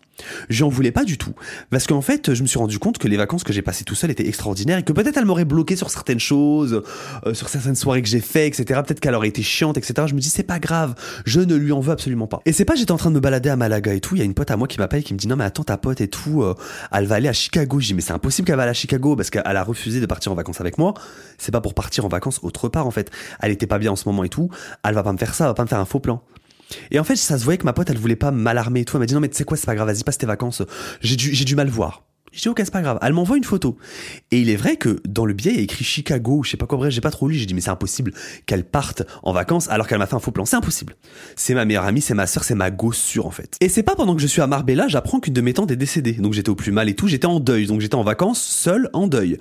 [0.49, 1.33] Je lui en voulais pas du tout.
[1.69, 3.95] Parce qu'en fait, je me suis rendu compte que les vacances que j'ai passées tout
[3.95, 6.81] seul étaient extraordinaires et que peut-être elle m'aurait bloqué sur certaines choses,
[7.25, 8.81] euh, sur certaines soirées que j'ai fait, etc.
[8.85, 10.07] Peut-être qu'elle aurait été chiante, etc.
[10.07, 10.95] Je me dis, c'est pas grave.
[11.25, 12.41] Je ne lui en veux absolument pas.
[12.45, 14.15] Et c'est pas, j'étais en train de me balader à Malaga et tout.
[14.15, 15.63] Il y a une pote à moi qui m'appelle qui me dit, non, mais attends,
[15.63, 16.55] ta pote et tout, euh,
[16.91, 17.79] elle va aller à Chicago.
[17.79, 20.31] Je dis, mais c'est impossible qu'elle va à Chicago parce qu'elle a refusé de partir
[20.31, 20.93] en vacances avec moi.
[21.37, 23.11] C'est pas pour partir en vacances autre part, en fait.
[23.41, 24.49] Elle était pas bien en ce moment et tout.
[24.83, 26.21] Elle va pas me faire ça, elle va pas me faire un faux plan.
[26.91, 28.97] Et en fait, ça se voyait que ma pote, elle voulait pas m'alarmer et tout.
[28.97, 30.61] Elle m'a dit non, mais tu sais quoi, c'est pas grave, vas-y, passe tes vacances.
[31.01, 32.06] J'ai du, j'ai du mal voir.
[32.31, 32.99] Je dis ok, c'est pas grave.
[33.01, 33.77] Elle m'envoie une photo.
[34.31, 36.57] Et il est vrai que dans le billet, il y a écrit Chicago, je sais
[36.57, 37.35] pas quoi, bref, j'ai pas trop lu.
[37.35, 38.13] J'ai dit mais c'est impossible
[38.45, 40.45] qu'elle parte en vacances alors qu'elle m'a fait un faux plan.
[40.45, 40.95] C'est impossible.
[41.35, 43.55] C'est ma meilleure amie, c'est ma sœur, c'est ma gosse sûre en fait.
[43.61, 45.77] Et c'est pas pendant que je suis à Marbella, j'apprends qu'une de mes tantes est
[45.77, 46.13] décédée.
[46.13, 47.65] Donc j'étais au plus mal et tout, j'étais en deuil.
[47.65, 49.37] Donc j'étais en vacances, seul, en deuil.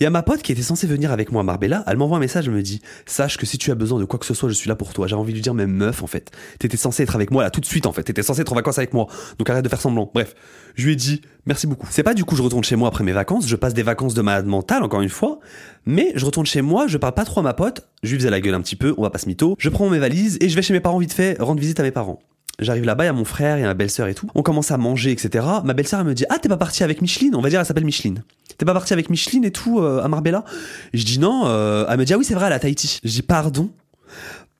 [0.00, 2.16] Il y a ma pote qui était censée venir avec moi à Marbella, elle m'envoie
[2.16, 4.32] un message, elle me dit Sache que si tu as besoin de quoi que ce
[4.32, 5.06] soit, je suis là pour toi.
[5.06, 7.50] J'ai envie de lui dire, mais meuf, en fait, t'étais censée être avec moi là
[7.50, 8.02] tout de suite, en fait.
[8.04, 9.08] T'étais censée être en vacances avec moi.
[9.38, 10.10] Donc arrête de faire semblant.
[10.14, 10.34] Bref,
[10.74, 11.86] je lui ai dit Merci beaucoup.
[11.90, 14.14] C'est pas du coup, je retourne chez moi après mes vacances, je passe des vacances
[14.14, 15.40] de malade mentale, encore une fois,
[15.86, 18.30] mais je retourne chez moi, je parle pas trop à ma pote, je lui faisais
[18.30, 19.56] la gueule un petit peu, on va pas se mytho.
[19.58, 21.82] Je prends mes valises et je vais chez mes parents vite fait, rendre visite à
[21.82, 22.20] mes parents.
[22.60, 24.28] J'arrive là-bas, il y a mon frère, il y a ma belle-sœur et tout.
[24.34, 25.46] On commence à manger, etc.
[25.64, 27.34] Ma belle-sœur, elle me dit Ah, t'es pas parti avec Micheline?
[27.34, 28.22] On va dire, elle s'appelle Micheline.
[28.58, 30.44] T'es pas parti avec Micheline et tout euh, à Marbella?
[30.92, 31.44] Je dis non.
[31.46, 33.00] euh, elle me dit Ah oui, c'est vrai, elle est à Tahiti.
[33.02, 33.70] Je dis Pardon?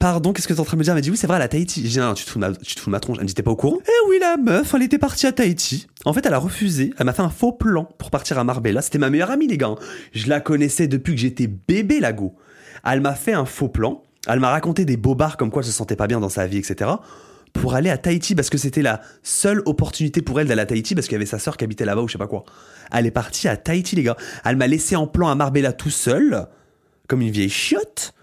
[0.00, 0.94] Pardon, qu'est-ce que t'es en train de me dire?
[0.94, 1.82] Elle me dit oui, c'est vrai, elle est à Tahiti.
[1.84, 3.18] Je dis non, tu te fous ma, tu te fous de ma tronche.
[3.18, 3.76] Elle me dit t'es pas au courant?
[3.84, 5.88] Eh oui, la meuf, elle était partie à Tahiti.
[6.06, 6.94] En fait, elle a refusé.
[6.98, 8.80] Elle m'a fait un faux plan pour partir à Marbella.
[8.80, 9.74] C'était ma meilleure amie, les gars.
[10.14, 12.34] Je la connaissais depuis que j'étais bébé, la go.
[12.82, 14.02] Elle m'a fait un faux plan.
[14.26, 16.56] Elle m'a raconté des bobards comme quoi elle se sentait pas bien dans sa vie,
[16.56, 16.92] etc.
[17.52, 20.94] Pour aller à Tahiti parce que c'était la seule opportunité pour elle d'aller à Tahiti
[20.94, 22.44] parce qu'il y avait sa sœur qui habitait là-bas ou je sais pas quoi.
[22.90, 24.16] Elle est partie à Tahiti, les gars.
[24.46, 26.46] Elle m'a laissé en plan à Marbella tout seul,
[27.06, 28.14] comme une vieille chiotte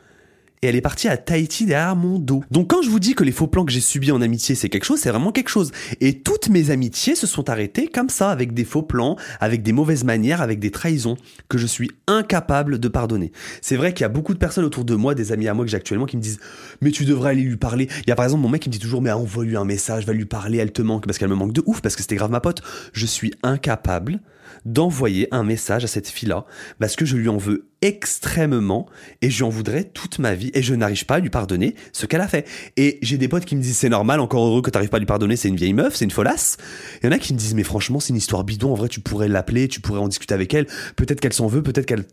[0.61, 2.43] et elle est partie à Tahiti derrière mon dos.
[2.51, 4.69] Donc quand je vous dis que les faux plans que j'ai subis en amitié c'est
[4.69, 5.71] quelque chose, c'est vraiment quelque chose.
[6.01, 9.71] Et toutes mes amitiés se sont arrêtées comme ça, avec des faux plans, avec des
[9.71, 11.17] mauvaises manières, avec des trahisons
[11.49, 13.31] que je suis incapable de pardonner.
[13.61, 15.65] C'est vrai qu'il y a beaucoup de personnes autour de moi, des amis à moi
[15.65, 16.39] que j'ai actuellement, qui me disent
[16.81, 17.87] mais tu devrais aller lui parler.
[17.99, 20.05] Il y a par exemple mon mec qui me dit toujours mais envoie-lui un message,
[20.05, 22.15] va lui parler, elle te manque parce qu'elle me manque de ouf parce que c'était
[22.15, 22.61] grave ma pote.
[22.93, 24.19] Je suis incapable
[24.67, 26.45] d'envoyer un message à cette fille-là
[26.79, 28.87] parce que je lui en veux extrêmement
[29.21, 32.05] et je en voudrais toute ma vie et je n'arrive pas à lui pardonner ce
[32.05, 32.45] qu'elle a fait.
[32.75, 34.99] Et j'ai des potes qui me disent c'est normal, encore heureux que t'arrives pas à
[34.99, 36.57] lui pardonner, c'est une vieille meuf, c'est une folasse.
[37.01, 38.89] Il y en a qui me disent mais franchement c'est une histoire bidon, en vrai
[38.89, 42.03] tu pourrais l'appeler, tu pourrais en discuter avec elle, peut-être qu'elle s'en veut, peut-être qu'elle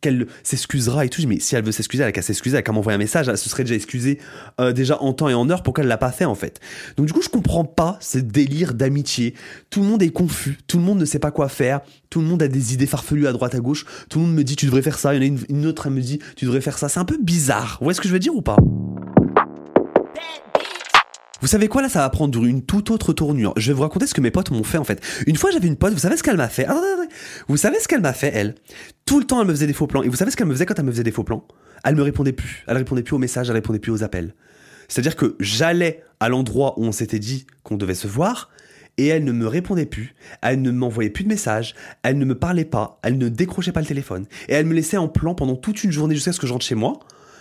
[0.00, 1.22] qu'elle s'excusera et tout.
[1.26, 3.28] Mais si elle veut s'excuser, elle a qu'à s'excuser, elle a qu'à m'envoyer un message,
[3.28, 4.18] elle se serait déjà excusée
[4.60, 6.60] euh, déjà en temps et en heure, pourquoi elle l'a pas fait en fait?
[6.96, 9.34] Donc du coup, je comprends pas ce délire d'amitié.
[9.70, 11.80] Tout le monde est confus, tout le monde ne sait pas quoi faire,
[12.10, 14.44] tout le monde a des idées farfelues à droite à gauche, tout le monde me
[14.44, 16.18] dit tu devrais faire ça, il y en a une, une autre elle me dit
[16.36, 16.88] tu devrais faire ça.
[16.88, 17.78] C'est un peu bizarre.
[17.80, 18.56] Vous voyez ce que je veux dire ou pas?
[21.40, 23.52] Vous savez quoi là ça va prendre une toute autre tournure.
[23.56, 25.00] Je vais vous raconter ce que mes potes m'ont fait en fait.
[25.26, 26.64] Une fois j'avais une pote, vous savez ce qu'elle m'a fait?
[26.64, 26.86] Attendez.
[27.48, 28.54] Vous savez ce qu'elle m'a fait elle?
[29.04, 30.02] Tout le temps elle me faisait des faux plans.
[30.02, 31.46] Et vous savez ce qu'elle me faisait quand elle me faisait des faux plans?
[31.84, 32.64] Elle me répondait plus.
[32.66, 34.34] Elle répondait plus aux messages, elle répondait plus aux appels.
[34.88, 38.50] C'est-à-dire que j'allais à l'endroit où on s'était dit qu'on devait se voir
[38.96, 42.36] et elle ne me répondait plus, elle ne m'envoyait plus de messages, elle ne me
[42.36, 45.54] parlait pas, elle ne décrochait pas le téléphone et elle me laissait en plan pendant
[45.54, 46.98] toute une journée jusqu'à ce que je rentre chez moi.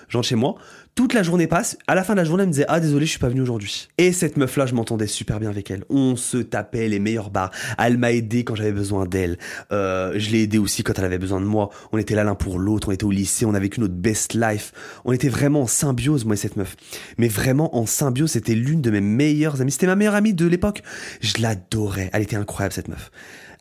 [0.08, 0.56] Je rentre chez moi,
[0.98, 3.06] toute la journée passe, à la fin de la journée, elle me disait Ah, désolé,
[3.06, 3.88] je suis pas venu aujourd'hui.
[4.00, 5.84] Et cette meuf-là, je m'entendais super bien avec elle.
[5.92, 7.52] On se tapait les meilleurs bars.
[7.78, 9.38] Elle m'a aidé quand j'avais besoin d'elle.
[9.72, 11.70] Euh, je l'ai aidé aussi quand elle avait besoin de moi.
[11.92, 14.34] On était là l'un pour l'autre, on était au lycée, on a vécu notre best
[14.34, 14.74] life.
[15.06, 16.76] On était vraiment en symbiose, moi et cette meuf.
[17.20, 19.72] Mais vraiment en symbiose, c'était l'une de mes meilleures amies.
[19.72, 20.82] C'était ma meilleure amie de l'époque.
[21.22, 22.10] Je l'adorais.
[22.12, 23.12] Elle était incroyable, cette meuf.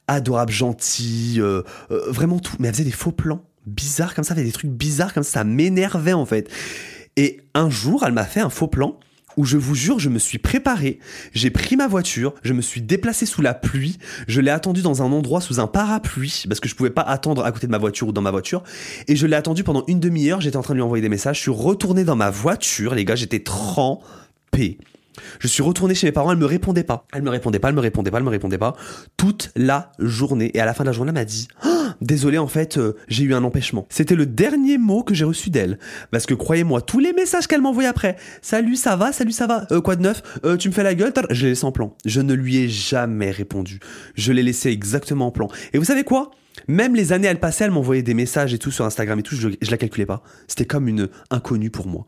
[0.09, 2.57] Adorable, gentille, euh, euh, vraiment tout.
[2.61, 5.23] Mais elle faisait des faux plans bizarres comme ça, elle faisait des trucs bizarres comme
[5.23, 5.41] ça.
[5.41, 6.49] Ça m'énervait en fait.
[7.17, 8.99] Et un jour, elle m'a fait un faux plan
[9.37, 10.99] où je vous jure, je me suis préparé,
[11.35, 13.99] j'ai pris ma voiture, je me suis déplacé sous la pluie,
[14.29, 17.45] je l'ai attendu dans un endroit sous un parapluie, parce que je pouvais pas attendre
[17.45, 18.63] à côté de ma voiture ou dans ma voiture,
[19.09, 21.37] et je l'ai attendu pendant une demi-heure, j'étais en train de lui envoyer des messages,
[21.37, 24.79] je suis retourné dans ma voiture, les gars, j'étais trempé.
[25.41, 27.07] Je suis retourné chez mes parents, elle me répondait pas.
[27.13, 28.77] Elle me répondait pas, elle me répondait pas, elle me répondait pas.
[29.17, 30.51] Toute la journée.
[30.55, 31.69] Et à la fin de la journée, elle m'a dit oh,
[32.01, 33.87] Désolé, en fait, euh, j'ai eu un empêchement.
[33.89, 35.79] C'était le dernier mot que j'ai reçu d'elle.
[36.11, 39.67] Parce que croyez-moi, tous les messages qu'elle m'envoyait après Salut, ça va Salut, ça va
[39.71, 40.23] euh, Quoi de neuf?
[40.45, 41.97] Euh, Tu me fais la gueule Je l'ai laissé en plan.
[42.05, 43.81] Je ne lui ai jamais répondu.
[44.15, 45.49] Je l'ai laissé exactement en plan.
[45.73, 46.31] Et vous savez quoi?
[46.69, 49.37] Même les années, elles passaient, elle m'envoyait des messages et tout sur Instagram et tout,
[49.37, 50.23] je, je la calculais pas.
[50.49, 52.07] C'était comme une inconnue pour moi.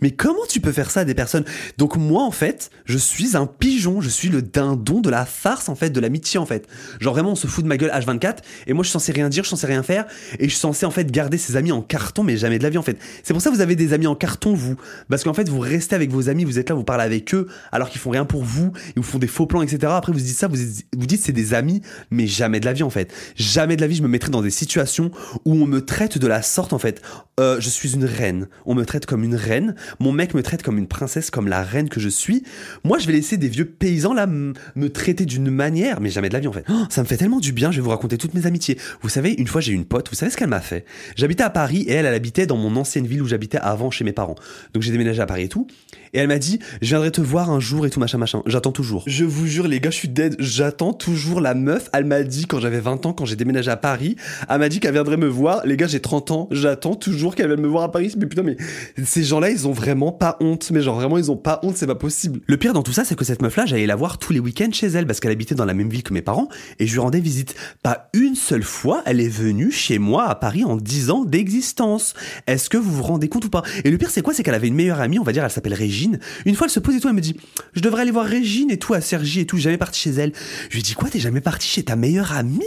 [0.00, 1.44] Mais comment tu peux faire ça à des personnes?
[1.78, 5.68] Donc moi en fait, je suis un pigeon, je suis le dindon de la farce
[5.68, 6.66] en fait, de l'amitié en fait.
[7.00, 9.28] Genre vraiment on se fout de ma gueule H24 et moi je suis censé rien
[9.28, 10.06] dire, je suis censé rien faire
[10.38, 12.70] et je suis censé en fait garder ses amis en carton mais jamais de la
[12.70, 12.98] vie en fait.
[13.22, 14.76] C'est pour ça que vous avez des amis en carton vous
[15.08, 17.48] parce qu'en fait vous restez avec vos amis, vous êtes là, vous parlez avec eux
[17.72, 19.92] alors qu'ils font rien pour vous, ils vous font des faux plans etc.
[19.96, 22.82] Après vous dites ça, vous, vous dites c'est des amis mais jamais de la vie
[22.82, 23.12] en fait.
[23.36, 25.10] Jamais de la vie je me mettrai dans des situations
[25.44, 27.02] où on me traite de la sorte en fait.
[27.38, 30.62] Euh, je suis une reine, on me traite comme une reine mon mec me traite
[30.62, 32.42] comme une princesse, comme la reine que je suis.
[32.84, 36.34] Moi, je vais laisser des vieux paysans là me traiter d'une manière, mais jamais de
[36.34, 36.64] la vie en fait.
[36.68, 38.78] Oh, ça me fait tellement du bien, je vais vous raconter toutes mes amitiés.
[39.02, 40.84] Vous savez, une fois j'ai une pote, vous savez ce qu'elle m'a fait?
[41.16, 44.04] J'habitais à Paris et elle, elle habitait dans mon ancienne ville où j'habitais avant chez
[44.04, 44.36] mes parents.
[44.74, 45.66] Donc j'ai déménagé à Paris et tout.
[46.12, 48.42] Et elle m'a dit, je viendrai te voir un jour et tout machin machin.
[48.46, 49.04] J'attends toujours.
[49.06, 50.34] Je vous jure les gars, je suis dead.
[50.38, 51.88] J'attends toujours la meuf.
[51.92, 54.16] Elle m'a dit quand j'avais 20 ans, quand j'ai déménagé à Paris,
[54.48, 55.64] elle m'a dit qu'elle viendrait me voir.
[55.64, 56.48] Les gars, j'ai 30 ans.
[56.50, 58.12] J'attends toujours qu'elle vienne me voir à Paris.
[58.18, 58.56] Mais putain, mais
[59.04, 60.70] ces gens-là, ils ont vraiment pas honte.
[60.70, 61.76] Mais genre vraiment, ils ont pas honte.
[61.76, 62.40] C'est pas possible.
[62.46, 64.70] Le pire dans tout ça, c'est que cette meuf-là, j'allais la voir tous les week-ends
[64.72, 67.00] chez elle parce qu'elle habitait dans la même ville que mes parents et je lui
[67.00, 67.54] rendais visite.
[67.82, 72.14] Pas une seule fois, elle est venue chez moi à Paris en 10 ans d'existence.
[72.46, 73.62] Est-ce que vous vous rendez compte ou pas?
[73.84, 74.34] Et le pire, c'est quoi?
[74.34, 76.18] C'est qu'elle avait une meilleure amie, on va dire, elle s'appelle Régine.
[76.44, 77.36] Une fois, elle se pose et tout, elle me dit,
[77.72, 80.32] je devrais aller voir Régine et tout, à Sergi et tout, jamais parti chez elle.
[80.68, 82.60] Je lui dis, quoi, t'es jamais parti chez ta meilleure amie?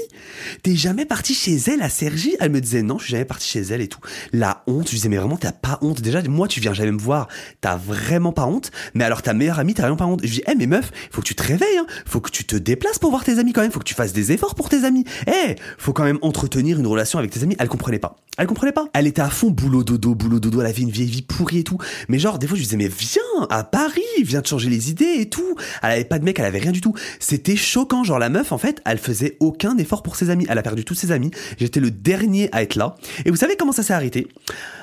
[0.64, 3.48] T'es jamais parti chez elle à Sergi Elle me disait, non, je suis jamais parti
[3.48, 4.00] chez elle et tout.
[4.32, 6.02] La honte, je disais, mais vraiment, t'as pas honte?
[6.02, 7.28] Déjà, moi, tu viens jamais me voir,
[7.62, 8.72] t'as vraiment pas honte.
[8.94, 10.22] Mais alors, ta meilleure amie, t'as vraiment pas honte.
[10.24, 11.86] je lui dis, eh, mais meuf, faut que tu te réveilles, hein.
[12.06, 13.72] Faut que tu te déplaces pour voir tes amis quand même.
[13.72, 15.06] Faut que tu fasses des efforts pour tes amis.
[15.28, 17.56] Eh, faut quand même entretenir une relation avec tes amis.
[17.60, 18.16] Elle comprenait pas.
[18.38, 18.88] Elle comprenait pas.
[18.94, 20.62] Elle était à fond boulot dodo, boulot dodo.
[20.62, 21.78] Elle avait une vieille vie pourrie et tout.
[22.08, 24.90] Mais genre, des fois, je lui disais, mais viens à Paris, viens de changer les
[24.90, 25.56] idées et tout.
[25.82, 26.94] Elle avait pas de mec, elle avait rien du tout.
[27.20, 28.04] C'était choquant.
[28.04, 30.46] Genre, la meuf, en fait, elle faisait aucun effort pour ses amis.
[30.50, 31.32] Elle a perdu tous ses amis.
[31.60, 32.96] J'étais le dernier à être là.
[33.26, 34.28] Et vous savez comment ça s'est arrêté?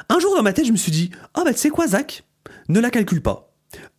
[0.08, 2.09] Un jour dans ma tête, je me suis dit, oh bah tu sais quoi, Zach?
[2.68, 3.50] Ne la calcule pas.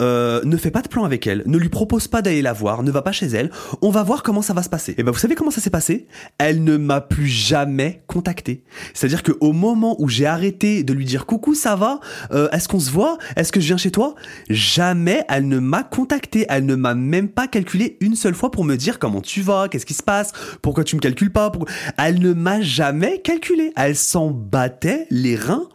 [0.01, 2.83] Euh, ne fais pas de plan avec elle, ne lui propose pas d'aller la voir,
[2.83, 3.51] ne va pas chez elle,
[3.81, 4.95] on va voir comment ça va se passer.
[4.97, 6.07] Et ben vous savez comment ça s'est passé?
[6.39, 8.63] Elle ne m'a plus jamais contacté.
[8.93, 11.99] C'est-à-dire que au moment où j'ai arrêté de lui dire coucou ça va,
[12.31, 14.15] euh, est-ce qu'on se voit, est-ce que je viens chez toi,
[14.49, 18.65] jamais elle ne m'a contacté, elle ne m'a même pas calculé une seule fois pour
[18.65, 21.51] me dire comment tu vas, qu'est-ce qui se passe, pourquoi tu me calcules pas,
[21.97, 25.69] elle ne m'a jamais calculé, elle s'en battait les reins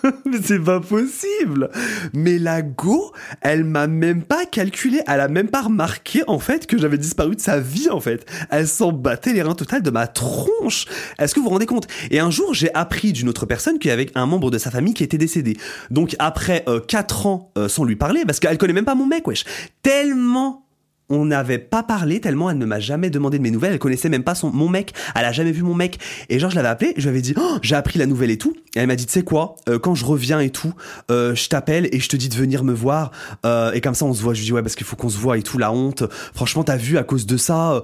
[0.24, 1.70] Mais c'est pas possible.
[2.12, 6.66] Mais la go, elle m'a même pas calculé, elle a même pas remarqué en fait
[6.66, 8.26] que j'avais disparu de sa vie en fait.
[8.50, 10.86] Elle s'en battait les reins total de ma tronche.
[11.18, 11.86] Est-ce que vous vous rendez compte?
[12.10, 14.70] Et un jour, j'ai appris d'une autre personne qu'il y avait un membre de sa
[14.70, 15.56] famille qui était décédé.
[15.90, 19.06] Donc après euh, 4 ans euh, sans lui parler, parce qu'elle connaît même pas mon
[19.06, 19.44] mec, wesh.
[19.82, 20.65] Tellement
[21.08, 23.72] on n'avait pas parlé tellement elle ne m'a jamais demandé de mes nouvelles.
[23.72, 24.92] Elle connaissait même pas son mon mec.
[25.14, 25.98] Elle a jamais vu mon mec.
[26.28, 28.38] Et genre je l'avais appelé, je lui avais dit oh, j'ai appris la nouvelle et
[28.38, 28.54] tout.
[28.74, 30.72] Et elle m'a dit tu sais quoi, euh, quand je reviens et tout,
[31.10, 33.10] euh, je t'appelle et je te dis de venir me voir.
[33.44, 34.34] Euh, et comme ça on se voit.
[34.34, 35.58] Je lui dis ouais parce qu'il faut qu'on se voit et tout.
[35.58, 36.04] La honte.
[36.34, 37.82] Franchement t'as vu à cause de ça.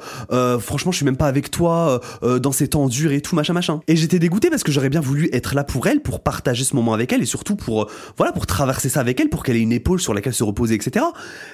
[0.61, 3.81] franchement je suis même pas avec toi dans ces temps durs et tout machin machin.
[3.89, 6.75] Et j'étais dégoûté parce que j'aurais bien voulu être là pour elle, pour partager ce
[6.75, 9.61] moment avec elle et surtout pour voilà pour traverser ça avec elle, pour qu'elle ait
[9.61, 11.05] une épaule sur laquelle se reposer etc.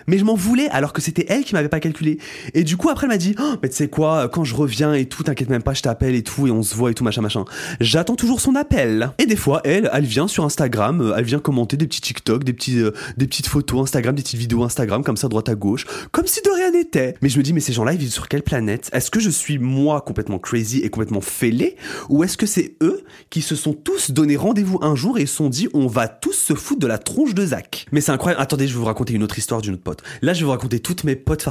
[0.06, 2.18] Mais je m'en voulais alors que c'était elle qui m'avait pas calculé.
[2.54, 4.94] Et du coup, après, elle m'a dit, oh, mais tu sais quoi, quand je reviens
[4.94, 7.04] et tout, t'inquiète même pas, je t'appelle et tout, et on se voit et tout,
[7.04, 7.44] machin, machin.
[7.80, 9.10] J'attends toujours son appel.
[9.18, 12.44] Et des fois, elle, elle vient sur Instagram, euh, elle vient commenter des petits TikTok,
[12.44, 15.54] des petits, euh, des petites photos Instagram, des petites vidéos Instagram, comme ça, droite à
[15.54, 17.14] gauche, comme si de rien n'était.
[17.22, 18.90] Mais je me dis, mais ces gens-là, ils vivent sur quelle planète?
[18.92, 21.76] Est-ce que je suis moi complètement crazy et complètement fêlé,
[22.08, 25.34] ou est-ce que c'est eux qui se sont tous donné rendez-vous un jour et se
[25.34, 27.86] sont dit, on va tous se foutre de la tronche de Zach?
[27.92, 28.42] Mais c'est incroyable.
[28.42, 30.02] Attendez, je vais vous raconter une autre histoire d'une autre pote.
[30.22, 31.42] Là, je vais vous raconter toutes mes potes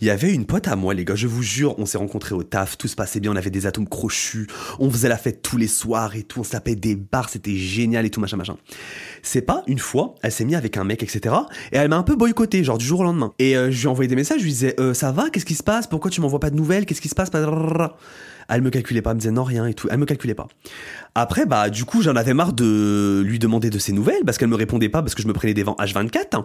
[0.00, 2.34] Il y avait une pote à moi, les gars, je vous jure, on s'est rencontrés
[2.34, 4.46] au taf, tout se passait bien, on avait des atomes crochus,
[4.78, 7.56] on faisait la fête tous les soirs et tout, on se tapait des bars, c'était
[7.56, 8.56] génial et tout, machin, machin.
[9.22, 11.34] C'est pas, une fois, elle s'est mise avec un mec, etc.
[11.72, 13.32] Et elle m'a un peu boycotté, genre du jour au lendemain.
[13.38, 15.46] Et euh, je lui ai envoyé des messages, je lui disais, euh, ça va, qu'est-ce
[15.46, 17.30] qui se passe, pourquoi tu m'envoies pas de nouvelles, qu'est-ce qui se passe,
[18.48, 20.48] elle me calculait pas, elle me disait non rien et tout, elle me calculait pas.
[21.14, 24.48] Après bah du coup j'en avais marre de lui demander de ses nouvelles parce qu'elle
[24.48, 26.44] me répondait pas parce que je me prenais des vents H24.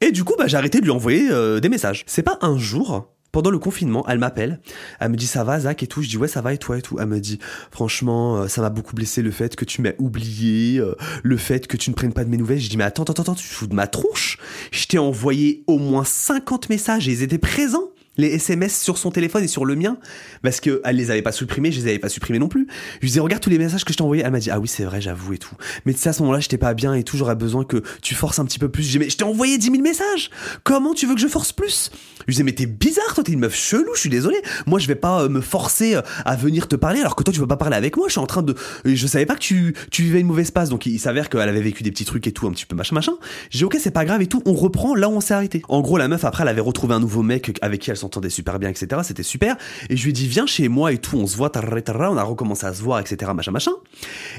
[0.00, 2.04] Et du coup bah j'ai arrêté de lui envoyer euh, des messages.
[2.06, 4.60] C'est pas un jour pendant le confinement, elle m'appelle,
[4.98, 6.78] elle me dit ça va Zach et tout, je dis ouais ça va et toi
[6.78, 6.98] et tout.
[6.98, 7.38] Elle me dit
[7.70, 11.66] franchement euh, ça m'a beaucoup blessé le fait que tu m'aies oublié, euh, le fait
[11.66, 12.60] que tu ne prennes pas de mes nouvelles.
[12.60, 14.38] Je dis mais attends attends attends tu te fous de ma tronche?
[14.72, 19.10] Je t'ai envoyé au moins 50 messages et ils étaient présents les SMS sur son
[19.10, 19.98] téléphone et sur le mien
[20.42, 22.66] parce que elle les avait pas supprimés, je les avais pas supprimés non plus.
[22.96, 24.22] Je lui disais regarde tous les messages que je t'ai envoyés.
[24.24, 25.54] Elle m'a dit ah oui c'est vrai j'avoue et tout.
[25.84, 28.14] Mais tu sais à ce moment-là j'étais pas bien et tout j'aurais besoin que tu
[28.14, 28.82] forces un petit peu plus.
[28.82, 30.30] Je dis mais je t'ai envoyé 10 000 messages.
[30.64, 31.90] Comment tu veux que je force plus?
[32.20, 33.90] Je lui disais mais t'es bizarre toi t'es une meuf chelou.
[33.94, 34.36] Je suis désolé.
[34.66, 37.32] Moi je vais pas euh, me forcer euh, à venir te parler alors que toi
[37.32, 38.06] tu veux pas parler avec moi.
[38.08, 40.68] Je suis en train de je savais pas que tu tu vivais une mauvaise passe
[40.68, 42.94] donc il s'avère qu'elle avait vécu des petits trucs et tout un petit peu machin
[42.94, 43.12] machin.
[43.50, 44.42] J'ai ok c'est pas grave et tout.
[44.46, 45.62] On reprend là où on s'est arrêté.
[45.68, 48.30] En gros la meuf après elle avait retrouvé un nouveau mec avec qui elle s'entendait
[48.30, 49.02] super bien etc.
[49.04, 49.56] C'était super.
[49.90, 52.22] Et je lui ai dit, viens chez moi et tout, on se voit, on a
[52.22, 53.32] recommencé à se voir, etc.
[53.34, 53.72] Machin, machin.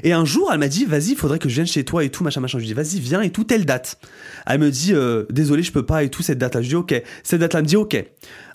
[0.02, 2.24] Et un jour, elle m'a dit, vas-y, faudrait que je vienne chez toi et tout,
[2.24, 2.58] machin, machin.
[2.58, 3.98] Je lui ai dit, vas-y, viens et tout, telle date.
[4.46, 6.62] Elle me dit, euh, désolé, je peux pas et tout, cette date-là.
[6.62, 7.02] Je dis, ok.
[7.22, 8.04] Cette date-là, elle me dit, ok.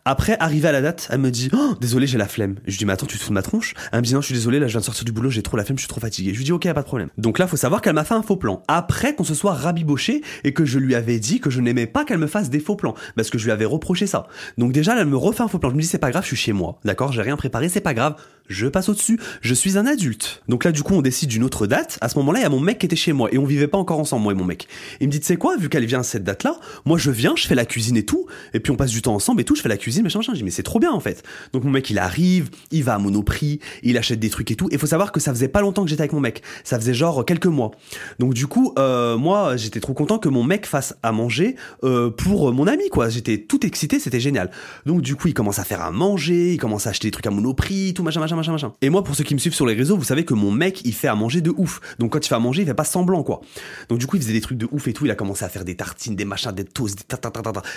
[0.05, 2.55] Après, arrivé à la date, elle me dit oh, désolé, j'ai la flemme.
[2.65, 3.73] Je lui dis mais attends, tu te fous de ma tronche?
[3.93, 5.41] Elle me dit non, je suis désolé, là je viens de sortir du boulot, j'ai
[5.41, 6.33] trop la flemme, je suis trop fatigué.
[6.33, 7.07] Je lui dis ok, pas de problème.
[7.17, 8.63] Donc là, faut savoir qu'elle m'a fait un faux plan.
[8.67, 12.03] Après qu'on se soit rabiboché et que je lui avais dit que je n'aimais pas
[12.03, 14.27] qu'elle me fasse des faux plans parce que je lui avais reproché ça.
[14.57, 15.69] Donc déjà, elle me refait un faux plan.
[15.69, 16.81] Je me dis c'est pas grave, je suis chez moi.
[16.83, 18.15] D'accord, j'ai rien préparé, c'est pas grave.
[18.49, 20.43] Je passe au-dessus, je suis un adulte.
[20.49, 21.97] Donc là, du coup, on décide d'une autre date.
[22.01, 23.69] À ce moment-là, il y a mon mec qui était chez moi et on vivait
[23.69, 24.67] pas encore ensemble, moi et mon mec.
[24.99, 27.35] Il me dit, tu sais quoi, vu qu'elle vient à cette date-là, moi je viens,
[27.37, 29.55] je fais la cuisine et tout, et puis on passe du temps ensemble et tout,
[29.55, 30.33] je fais la cuisine, machin, machin.
[30.33, 31.23] Je dis, mais c'est trop bien en fait.
[31.51, 34.67] Donc mon mec il arrive, il va à Monoprix, il achète des trucs et tout.
[34.71, 36.93] Et faut savoir que ça faisait pas longtemps que j'étais avec mon mec, ça faisait
[36.93, 37.71] genre quelques mois.
[38.19, 42.09] Donc du coup, euh, moi j'étais trop content que mon mec fasse à manger euh,
[42.09, 43.09] pour mon ami quoi.
[43.09, 44.51] J'étais tout excité, c'était génial.
[44.85, 47.27] Donc du coup il commence à faire à manger, il commence à acheter des trucs
[47.27, 48.73] à Monoprix, tout machin machin machin machin.
[48.81, 50.81] Et moi pour ceux qui me suivent sur les réseaux, vous savez que mon mec
[50.85, 51.81] il fait à manger de ouf.
[51.99, 53.41] Donc quand il fait à manger, il fait pas semblant quoi.
[53.89, 55.05] Donc du coup il faisait des trucs de ouf et tout.
[55.05, 57.05] Il a commencé à faire des tartines, des machins, des toasts,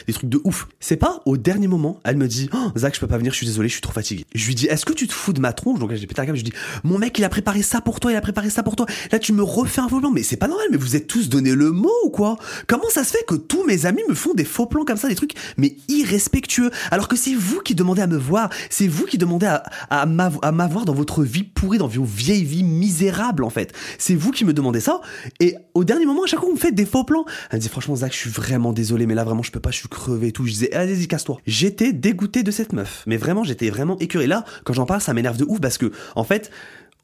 [0.07, 0.69] des trucs de ouf.
[0.81, 3.37] C'est pas au dernier moment, elle me dit oh, Zach je peux pas venir, je
[3.37, 4.25] suis désolé je suis trop fatigué.
[4.35, 5.79] Je lui dis, est-ce que tu te fous de ma tronche?
[5.79, 7.81] Donc là, j'ai pété un câble, je lui dis, mon mec, il a préparé ça
[7.81, 8.87] pour toi, il a préparé ça pour toi.
[9.13, 11.29] Là, tu me refais un faux plan, mais c'est pas normal, mais vous êtes tous
[11.29, 12.39] donné le mot ou quoi?
[12.67, 15.09] Comment ça se fait que tous mes amis me font des faux plans comme ça,
[15.09, 16.71] des trucs, mais irrespectueux?
[16.91, 19.47] Alors que c'est vous qui demandez à me voir, c'est vous qui demandez
[19.91, 23.73] à, m'avoir dans votre vie pourrie, dans vos vieilles vies misérables, en fait.
[23.99, 25.01] C'est vous qui me demandez ça,
[25.41, 27.25] et au dernier moment, à chaque fois, vous me faites des faux plans.
[27.51, 29.71] Elle me dit, franchement, Zach, je suis vraiment désolé, mais là, vraiment, je peux pas,
[29.71, 30.47] je suis crevé et tout.
[30.47, 31.39] Je disais, allez-y, casse-toi.
[31.47, 34.27] J'étais dégoûté de cette meuf, mais vraiment, j'étais vraiment écœuré.
[34.27, 36.51] Là, quand j'en parle, ça m'énerve de ouf parce que, en fait,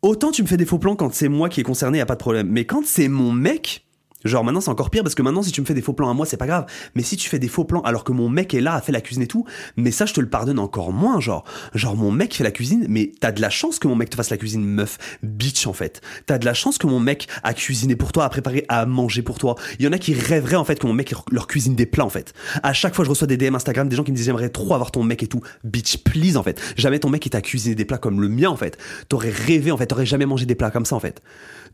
[0.02, 2.06] autant tu me fais des faux plans quand c'est moi qui est concerné, y a
[2.06, 2.48] pas de problème.
[2.50, 3.84] Mais quand c'est mon mec,
[4.24, 6.10] Genre maintenant c'est encore pire parce que maintenant si tu me fais des faux plans
[6.10, 8.28] à moi c'est pas grave, mais si tu fais des faux plans alors que mon
[8.28, 9.44] mec est là, a fait la cuisine et tout,
[9.76, 11.44] mais ça je te le pardonne encore moins genre.
[11.74, 14.16] Genre mon mec fait la cuisine, mais t'as de la chance que mon mec te
[14.16, 16.00] fasse la cuisine meuf, bitch en fait.
[16.26, 19.22] T'as de la chance que mon mec a cuisiné pour toi, a préparé à manger
[19.22, 19.56] pour toi.
[19.78, 22.04] Il y en a qui rêveraient en fait que mon mec leur cuisine des plats
[22.04, 22.32] en fait.
[22.62, 24.74] À chaque fois je reçois des DM Instagram des gens qui me disent j'aimerais trop
[24.74, 25.40] avoir ton mec et tout.
[25.64, 26.60] Bitch please en fait.
[26.76, 28.78] Jamais ton mec t'a cuisiné des plats comme le mien en fait.
[29.08, 31.22] T'aurais rêvé en fait, t'aurais jamais mangé des plats comme ça en fait.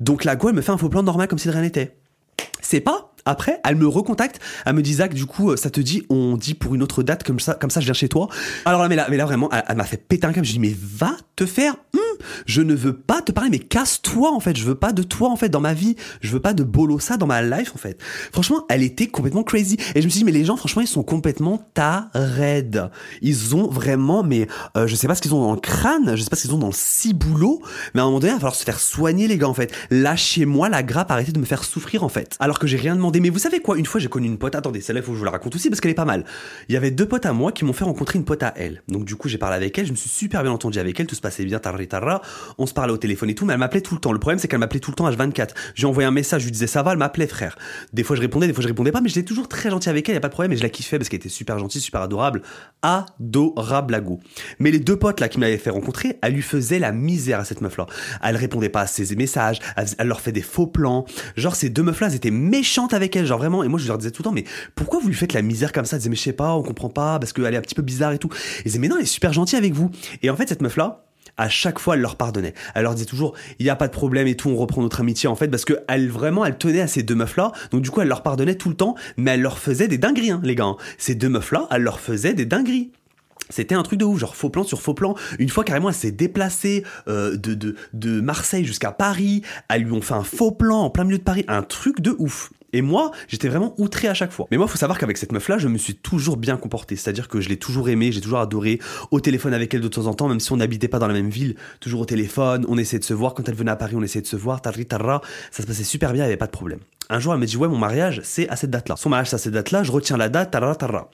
[0.01, 1.97] Donc la go elle me fait un faux plan normal comme si de rien n'était.
[2.61, 6.03] C'est pas après, elle me recontacte, elle me dit Zach, du coup, ça te dit,
[6.09, 8.29] on dit pour une autre date comme ça, comme ça, je viens chez toi.
[8.65, 10.47] Alors là, mais là, mais là vraiment, elle, m'a fait péter un câble.
[10.47, 11.75] Je dis mais va te faire.
[11.93, 12.08] Hmm,
[12.47, 14.57] je ne veux pas te parler, mais casse-toi en fait.
[14.57, 15.97] Je veux pas de toi en fait dans ma vie.
[16.21, 18.01] Je veux pas de bolo ça dans ma life en fait.
[18.33, 19.77] Franchement, elle était complètement crazy.
[19.95, 22.91] Et je me suis dit mais les gens, franchement, ils sont complètement taraides.
[23.23, 26.23] Ils ont vraiment, mais euh, je sais pas ce qu'ils ont dans le crâne, je
[26.23, 27.61] sais pas ce qu'ils ont dans le ciboulot,
[27.95, 29.73] mais à un moment donné, il va falloir se faire soigner les gars en fait.
[29.91, 32.37] Lâchez-moi la grappe, arrêtez de me faire souffrir en fait.
[32.41, 33.79] Alors que j'ai rien demandé mais vous savez quoi?
[33.79, 34.55] Une fois, j'ai connu une pote.
[34.55, 36.25] Attendez, celle-là, il faut que je vous la raconte aussi parce qu'elle est pas mal.
[36.69, 38.83] Il y avait deux potes à moi qui m'ont fait rencontrer une pote à elle.
[38.89, 39.87] Donc, du coup, j'ai parlé avec elle.
[39.87, 41.07] Je me suis super bien entendu avec elle.
[41.07, 41.89] Tout se passait bien, tarri.
[42.59, 44.13] On se parlait au téléphone et tout, mais elle m'appelait tout le temps.
[44.13, 45.51] Le problème, c'est qu'elle m'appelait tout le temps H24.
[45.75, 47.57] J'ai envoyé un message, je lui disais ça va, elle m'appelait frère.
[47.93, 50.09] Des fois, je répondais, des fois, je répondais pas, mais j'étais toujours très gentil avec
[50.09, 50.15] elle.
[50.15, 50.53] Y a pas de problème.
[50.53, 52.43] Et je la kiffais parce qu'elle était super gentille, super adorable.
[52.83, 54.21] Adorable à goût.
[54.59, 57.45] Mais les deux potes là qui m'avaient fait rencontrer, elle lui faisait la misère à
[57.45, 57.87] cette meuf là.
[58.23, 59.59] Elle répondait pas à ses messages.
[59.77, 61.05] Elle, leur fait des faux plans.
[61.37, 63.27] Genre, ces deux meufs là, elles étaient méchantes avec elle.
[63.27, 64.45] Genre, vraiment, et moi je leur disais tout le temps, mais
[64.75, 65.97] pourquoi vous lui faites la misère comme ça?
[65.97, 67.83] Ils disaient, mais je sais pas, on comprend pas, parce qu'elle est un petit peu
[67.83, 68.31] bizarre et tout.
[68.61, 69.91] Ils disaient, mais non, elle est super gentille avec vous.
[70.23, 71.08] Et en fait, cette meuf-là,
[71.39, 72.55] à chaque fois, elle leur pardonnait.
[72.75, 75.01] Elle leur disait toujours, il n'y a pas de problème et tout, on reprend notre
[75.01, 77.53] amitié en fait, parce que elle vraiment, elle tenait à ces deux meufs-là.
[77.71, 80.33] Donc du coup, elle leur pardonnait tout le temps, mais elle leur faisait des dingueries,
[80.33, 80.75] hein, les gars.
[80.99, 82.91] Ces deux meufs-là, elle leur faisait des dingueries.
[83.51, 85.15] C'était un truc de ouf, genre faux plan sur faux plan.
[85.39, 89.43] Une fois carrément, elle s'est déplacée euh, de, de, de Marseille jusqu'à Paris.
[89.71, 91.45] Elles lui ont fait un faux plan en plein milieu de Paris.
[91.49, 92.51] Un truc de ouf.
[92.73, 94.47] Et moi, j'étais vraiment outré à chaque fois.
[94.51, 96.97] Mais moi, faut savoir qu'avec cette meuf-là, je me suis toujours bien comporté.
[96.97, 98.79] C'est-à-dire que je l'ai toujours aimée, j'ai toujours adoré.
[99.11, 101.15] Au téléphone avec elle de temps en temps, même si on n'habitait pas dans la
[101.15, 103.35] même ville, toujours au téléphone, on essayait de se voir.
[103.35, 104.61] Quand elle venait à Paris, on essayait de se voir.
[104.61, 106.81] Tarri tarra, ça se passait super bien, il n'y avait pas de problème.
[107.11, 108.97] Un jour, elle me dit ouais, mon mariage, c'est à cette date-là.
[108.97, 109.83] Son mariage, c'est à cette date-là.
[109.83, 110.51] Je retiens la date.
[110.51, 111.11] Tarra tarra.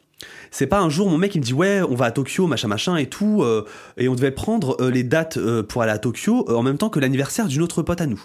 [0.51, 2.69] C'est pas un jour mon mec il me dit ouais on va à Tokyo machin
[2.69, 3.65] machin et tout euh,
[3.97, 6.89] et on devait prendre euh, les dates euh, pour aller à Tokyo en même temps
[6.89, 8.23] que l'anniversaire d'une autre pote à nous.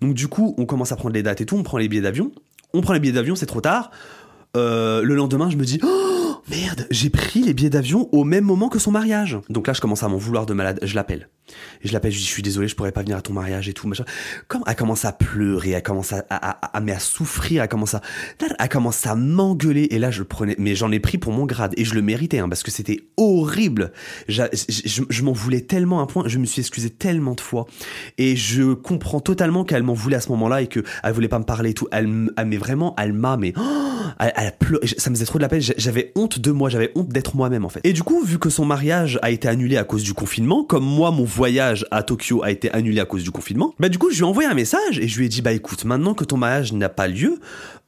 [0.00, 2.02] Donc du coup on commence à prendre les dates et tout, on prend les billets
[2.02, 2.32] d'avion,
[2.72, 3.90] on prend les billets d'avion c'est trop tard.
[4.54, 8.68] le lendemain je me dis oh, Merde, j'ai pris les billets d'avion au même moment
[8.68, 9.38] que son mariage.
[9.48, 10.80] Donc là, je commence à m'en vouloir de malade.
[10.82, 11.28] Je l'appelle.
[11.82, 13.72] Je l'appelle, je dis, je suis désolé, je pourrais pas venir à ton mariage et
[13.72, 14.04] tout, machin.
[14.48, 17.94] Comme, elle commence à pleurer, elle commence à, à, à, mais à souffrir, elle commence
[17.94, 18.00] à,
[18.58, 19.88] elle commence à m'engueuler.
[19.90, 21.72] Et là, je le prenais, mais j'en ai pris pour mon grade.
[21.76, 23.92] Et je le méritais, hein, parce que c'était horrible.
[24.28, 27.66] Je, m'en voulais tellement à un point, je me suis excusé tellement de fois.
[28.18, 31.38] Et je comprends totalement qu'elle m'en voulait à ce moment-là et que elle voulait pas
[31.38, 31.88] me parler et tout.
[31.92, 33.62] Elle, elle mais vraiment, elle m'a, mais, oh,
[34.18, 34.52] elle, elle.
[34.96, 35.60] Ça me faisait trop de la peine.
[35.60, 37.80] J'avais honte de moi, j'avais honte d'être moi-même, en fait.
[37.84, 40.84] Et du coup, vu que son mariage a été annulé à cause du confinement, comme
[40.84, 44.10] moi, mon voyage à Tokyo a été annulé à cause du confinement, bah du coup
[44.10, 46.24] je lui ai envoyé un message et je lui ai dit bah écoute maintenant que
[46.24, 47.38] ton mariage n'a pas lieu,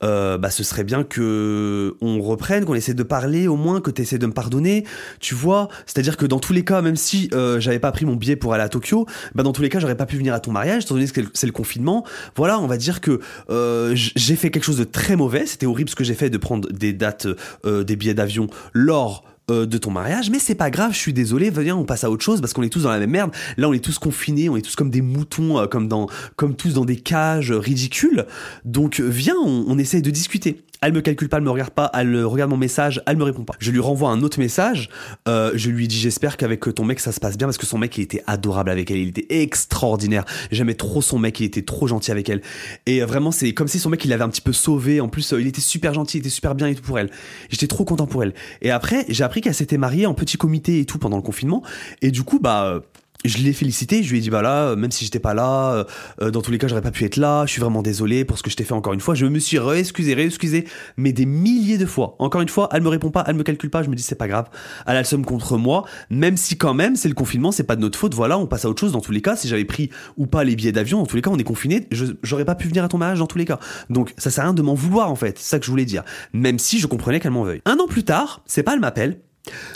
[0.03, 3.91] euh, bah ce serait bien que on reprenne, qu'on essaie de parler au moins, que
[3.91, 4.85] tu essaies de me pardonner,
[5.21, 8.17] tu vois, c'est-à-dire que dans tous les cas même si euh, j'avais pas pris mon
[8.17, 10.41] billet pour aller à Tokyo, bah dans tous les cas j'aurais pas pu venir à
[10.41, 12.05] ton mariage étant donné que c'est le confinement.
[12.37, 13.21] Voilà, on va dire que
[13.51, 16.39] euh, j'ai fait quelque chose de très mauvais, c'était horrible ce que j'ai fait de
[16.39, 17.27] prendre des dates
[17.65, 18.32] des billets d'avion
[18.73, 22.05] lors euh, de ton mariage, mais c'est pas grave, je suis désolé, viens, on passe
[22.05, 23.33] à autre chose parce qu'on est tous dans la même merde.
[23.57, 26.55] Là, on est tous confinés, on est tous comme des moutons, euh, comme dans, comme
[26.55, 28.25] tous dans des cages ridicules.
[28.65, 30.63] Donc, viens, on, on essaye de discuter.
[30.83, 33.45] Elle me calcule pas, elle me regarde pas, elle regarde mon message, elle me répond
[33.45, 33.55] pas.
[33.61, 34.91] Je lui renvoie un autre message,
[35.29, 37.79] euh, je lui dis j'espère qu'avec ton mec ça se passe bien parce que son
[37.79, 40.25] mec il était adorable avec elle, il était extraordinaire.
[40.51, 42.43] J'aimais trop son mec, il était trop gentil avec elle.
[42.87, 45.01] Et vraiment c'est comme si son mec il l'avait un petit peu sauvé.
[45.01, 47.11] En plus il était super gentil, il était super bien et tout pour elle.
[47.49, 48.35] J'étais trop content pour elle.
[48.61, 51.63] Et après j'ai appris qu'elle s'était mariée en petit comité et tout pendant le confinement.
[52.01, 52.83] Et du coup bah
[53.25, 55.87] je l'ai félicité, je lui ai dit bah là, même si j'étais pas là,
[56.21, 58.39] euh, dans tous les cas j'aurais pas pu être là, je suis vraiment désolé pour
[58.39, 60.67] ce que je t'ai fait encore une fois, je me suis réexcusé, réexcusé,
[60.97, 62.17] mais des milliers de fois.
[62.19, 64.15] Encore une fois, elle me répond pas, elle me calcule pas, je me dis c'est
[64.15, 64.47] pas grave,
[64.87, 67.77] elle a le somme contre moi, même si quand même c'est le confinement, c'est pas
[67.77, 69.65] de notre faute, voilà, on passe à autre chose dans tous les cas, si j'avais
[69.65, 71.89] pris ou pas les billets d'avion, dans tous les cas on est confiné,
[72.23, 73.59] j'aurais pas pu venir à ton mariage dans tous les cas.
[73.91, 75.85] Donc ça sert à rien de m'en vouloir en fait, c'est ça que je voulais
[75.85, 76.03] dire,
[76.33, 77.63] même si je comprenais qu'elle m'en veuille.
[77.65, 79.21] Un an plus tard, c'est pas elle m'appelle,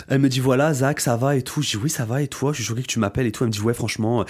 [0.07, 1.61] elle me dit voilà Zach ça va et tout.
[1.61, 2.53] Je dis oui ça va et toi?
[2.53, 3.43] Je suis que tu m'appelles et tout.
[3.43, 4.25] Elle me dit ouais franchement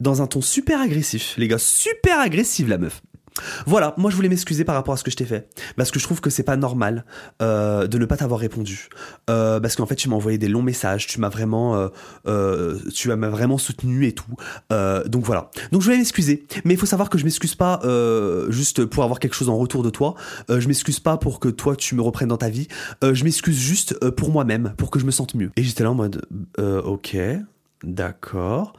[0.00, 3.02] dans un ton super agressif les gars super agressif la meuf.
[3.66, 5.98] Voilà, moi je voulais m'excuser par rapport à ce que je t'ai fait, parce que
[5.98, 7.04] je trouve que c'est pas normal
[7.42, 8.88] euh, de ne pas t'avoir répondu,
[9.30, 11.88] euh, parce qu'en fait tu m'as envoyé des longs messages, tu m'as vraiment,
[12.26, 14.34] euh, tu m'as vraiment soutenu et tout,
[15.06, 15.50] donc voilà.
[15.72, 17.80] Donc je voulais m'excuser, mais il faut savoir que je m'excuse pas
[18.48, 20.14] juste pour avoir quelque chose en retour de toi,
[20.48, 22.68] je m'excuse pas pour que toi tu me reprennes dans ta vie,
[23.02, 25.50] je m'excuse juste pour moi-même, pour que je me sente mieux.
[25.56, 26.26] Et j'étais là en mode,
[26.58, 27.16] ok,
[27.82, 28.74] d'accord.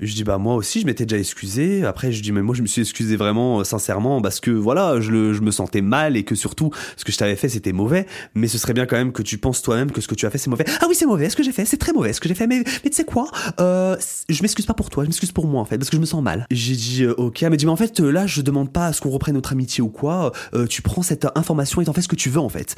[0.00, 1.84] Je dis bah moi aussi je m'étais déjà excusé.
[1.84, 5.00] Après je dis mais moi je me suis excusé vraiment euh, sincèrement parce que voilà
[5.00, 7.72] je, le, je me sentais mal et que surtout ce que je t'avais fait c'était
[7.72, 8.06] mauvais.
[8.34, 10.30] Mais ce serait bien quand même que tu penses toi-même que ce que tu as
[10.30, 10.64] fait c'est mauvais.
[10.80, 12.46] Ah oui c'est mauvais ce que j'ai fait c'est très mauvais ce que j'ai fait
[12.46, 13.26] mais mais tu sais quoi
[13.60, 13.96] euh,
[14.28, 16.06] je m'excuse pas pour toi je m'excuse pour moi en fait parce que je me
[16.06, 16.46] sens mal.
[16.52, 18.92] J'ai dit euh, ok mais dis mais en fait euh, là je demande pas à
[18.92, 20.32] ce qu'on reprenne notre amitié ou quoi.
[20.54, 22.76] Euh, tu prends cette information et t'en fais ce que tu veux en fait.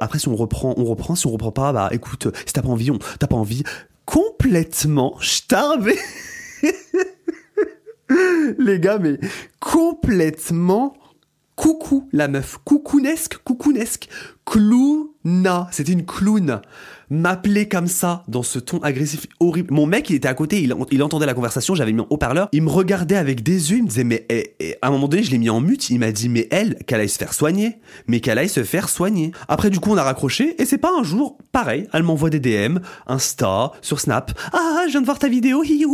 [0.00, 2.68] après si on reprend on reprend si on reprend pas bah écoute si t'as pas
[2.68, 3.64] envie on t'as pas envie
[4.06, 5.98] complètement starvé.
[8.58, 9.18] Les gars, mais
[9.60, 10.94] complètement
[11.56, 14.08] coucou la meuf, coucounesque, coucounesque,
[14.44, 16.60] clouna, c'était une clown.
[17.10, 19.72] M'appeler comme ça, dans ce ton agressif horrible.
[19.72, 22.62] Mon mec, il était à côté, il, entendait la conversation, j'avais mis en haut-parleur, il
[22.62, 25.22] me regardait avec des yeux, il me disait, mais eh, eh, à un moment donné,
[25.22, 27.76] je l'ai mis en mute, il m'a dit, mais elle, qu'elle aille se faire soigner,
[28.08, 29.32] mais qu'elle aille se faire soigner.
[29.48, 32.40] Après, du coup, on a raccroché, et c'est pas un jour, pareil, elle m'envoie des
[32.40, 35.84] DM, Insta, sur Snap, ah, je viens de voir ta vidéo, hi,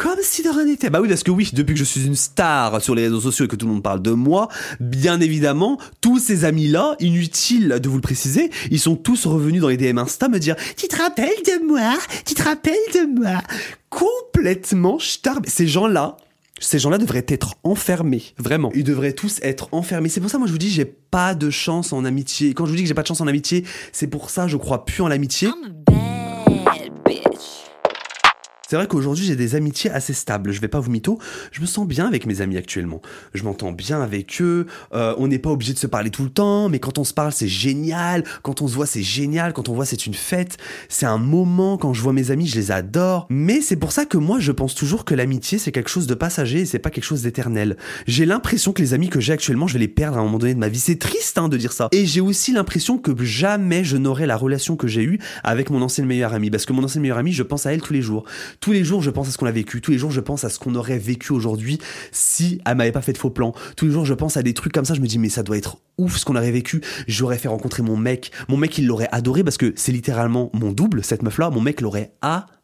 [0.00, 0.88] comme si de rien n'était.
[0.88, 3.44] Bah oui, parce que oui, depuis que je suis une star sur les réseaux sociaux
[3.44, 4.48] et que tout le monde parle de moi,
[4.80, 9.68] bien évidemment, tous ces amis-là, inutile de vous le préciser, ils sont tous revenus dans
[9.68, 11.98] les DM Insta me dire «Tu te rappelles de moi?
[12.24, 13.42] Tu te rappelles de moi?»
[13.90, 15.38] Complètement star.
[15.46, 16.16] Ces gens-là,
[16.60, 18.72] ces gens-là devraient être enfermés, vraiment.
[18.74, 20.08] Ils devraient tous être enfermés.
[20.08, 22.54] C'est pour ça, moi, je vous dis, j'ai pas de chance en amitié.
[22.54, 24.56] Quand je vous dis que j'ai pas de chance en amitié, c'est pour ça, je
[24.56, 25.50] crois plus en l'amitié.
[28.70, 31.18] C'est vrai qu'aujourd'hui j'ai des amitiés assez stables, je vais pas vous mytho,
[31.50, 33.02] je me sens bien avec mes amis actuellement.
[33.34, 36.30] Je m'entends bien avec eux, euh, on n'est pas obligé de se parler tout le
[36.30, 39.68] temps, mais quand on se parle c'est génial, quand on se voit c'est génial, quand
[39.68, 40.56] on voit c'est une fête,
[40.88, 44.06] c'est un moment, quand je vois mes amis je les adore, mais c'est pour ça
[44.06, 46.90] que moi je pense toujours que l'amitié c'est quelque chose de passager et c'est pas
[46.90, 47.76] quelque chose d'éternel.
[48.06, 50.38] J'ai l'impression que les amis que j'ai actuellement je vais les perdre à un moment
[50.38, 51.88] donné de ma vie, c'est triste hein, de dire ça.
[51.90, 55.82] Et j'ai aussi l'impression que jamais je n'aurai la relation que j'ai eue avec mon
[55.82, 58.02] ancienne meilleure amie, parce que mon ancienne meilleure amie je pense à elle tous les
[58.02, 58.24] jours
[58.60, 59.80] tous les jours, je pense à ce qu'on a vécu.
[59.80, 61.78] Tous les jours, je pense à ce qu'on aurait vécu aujourd'hui
[62.12, 63.54] si elle m'avait pas fait de faux plans.
[63.76, 64.94] Tous les jours, je pense à des trucs comme ça.
[64.94, 66.82] Je me dis, mais ça doit être ouf ce qu'on aurait vécu.
[67.08, 68.32] J'aurais fait rencontrer mon mec.
[68.48, 71.48] Mon mec, il l'aurait adoré parce que c'est littéralement mon double, cette meuf-là.
[71.48, 72.59] Mon mec l'aurait adoré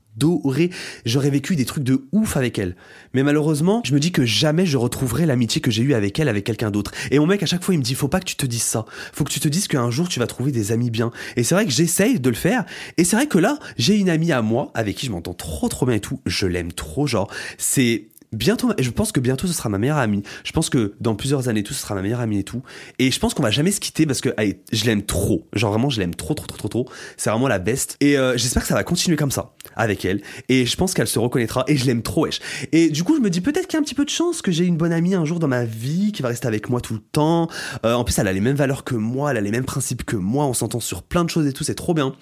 [1.05, 2.77] J'aurais vécu des trucs de ouf avec elle.
[3.15, 6.29] Mais malheureusement, je me dis que jamais je retrouverai l'amitié que j'ai eue avec elle
[6.29, 6.93] avec quelqu'un d'autre.
[7.11, 8.63] Et mon mec, à chaque fois, il me dit, faut pas que tu te dises
[8.63, 8.87] ça.
[9.13, 11.11] Faut que tu te dises qu'un jour, tu vas trouver des amis bien.
[11.37, 12.65] Et c'est vrai que j'essaye de le faire.
[12.97, 15.69] Et c'est vrai que là, j'ai une amie à moi avec qui je m'entends trop
[15.69, 16.21] trop bien et tout.
[16.27, 17.31] Je l'aime trop, genre.
[17.59, 20.23] C'est bientôt, je pense que bientôt ce sera ma meilleure amie.
[20.45, 22.63] Je pense que dans plusieurs années tout, ce sera ma meilleure amie et tout.
[22.99, 24.35] Et je pense qu'on va jamais se quitter parce que
[24.73, 25.49] je l'aime trop.
[25.53, 26.89] Genre vraiment, je l'aime trop, trop, trop, trop, trop.
[27.17, 27.97] C'est vraiment la best.
[28.01, 30.23] Et euh, j'espère que ça va continuer comme ça avec elle.
[30.49, 31.65] Et je pense qu'elle se reconnaîtra.
[31.69, 32.41] Et je l'aime trop, wesh.
[32.73, 34.43] Et du coup, je me dis peut-être qu'il y a un petit peu de chance
[34.43, 36.81] que j'ai une bonne amie un jour dans ma vie qui va rester avec moi
[36.81, 37.49] tout le temps.
[37.85, 40.05] Euh, en plus, elle a les mêmes valeurs que moi, elle a les mêmes principes
[40.05, 40.47] que moi.
[40.47, 41.65] On s'entend sur plein de choses et tout.
[41.65, 42.15] C'est trop bien.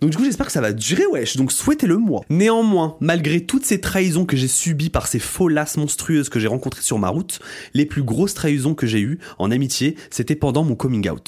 [0.00, 1.36] Donc du coup, j'espère que ça va durer, wesh.
[1.36, 2.22] Donc souhaitez-le moi.
[2.30, 6.48] Néanmoins, malgré toutes ces trahisons que j'ai subies par ces faux lasses monstrueuses que j'ai
[6.48, 7.40] rencontrées sur ma route,
[7.74, 11.26] les plus grosses trahisons que j'ai eues en amitié, c'était pendant mon coming out.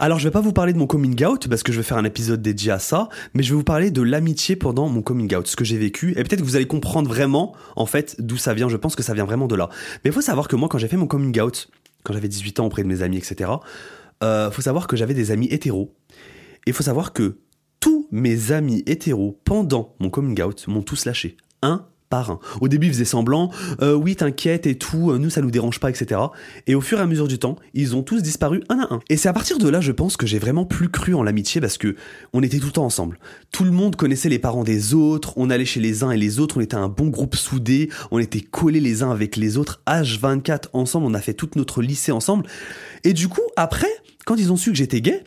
[0.00, 1.96] Alors je vais pas vous parler de mon coming out parce que je vais faire
[1.96, 5.32] un épisode dédié à ça, mais je vais vous parler de l'amitié pendant mon coming
[5.36, 8.36] out, ce que j'ai vécu, et peut-être que vous allez comprendre vraiment en fait d'où
[8.36, 9.70] ça vient, je pense que ça vient vraiment de là.
[10.04, 11.70] Mais il faut savoir que moi quand j'ai fait mon coming out,
[12.02, 13.50] quand j'avais 18 ans auprès de mes amis, etc.,
[14.24, 15.94] euh, faut savoir que j'avais des amis hétéros.
[16.66, 17.38] Et faut savoir que
[17.78, 21.36] tous mes amis hétéros pendant mon coming out m'ont tous lâché.
[21.62, 21.86] Un
[22.60, 23.50] Au début, ils faisaient semblant,
[23.82, 26.20] euh, oui, t'inquiète et tout, euh, nous ça nous dérange pas, etc.
[26.66, 29.00] Et au fur et à mesure du temps, ils ont tous disparu un à un.
[29.08, 31.60] Et c'est à partir de là, je pense que j'ai vraiment plus cru en l'amitié
[31.60, 31.96] parce que
[32.32, 33.18] on était tout le temps ensemble.
[33.52, 36.40] Tout le monde connaissait les parents des autres, on allait chez les uns et les
[36.40, 39.82] autres, on était un bon groupe soudé, on était collés les uns avec les autres,
[39.86, 42.44] H24 ensemble, on a fait tout notre lycée ensemble.
[43.04, 43.90] Et du coup, après,
[44.24, 45.24] quand ils ont su que j'étais gay,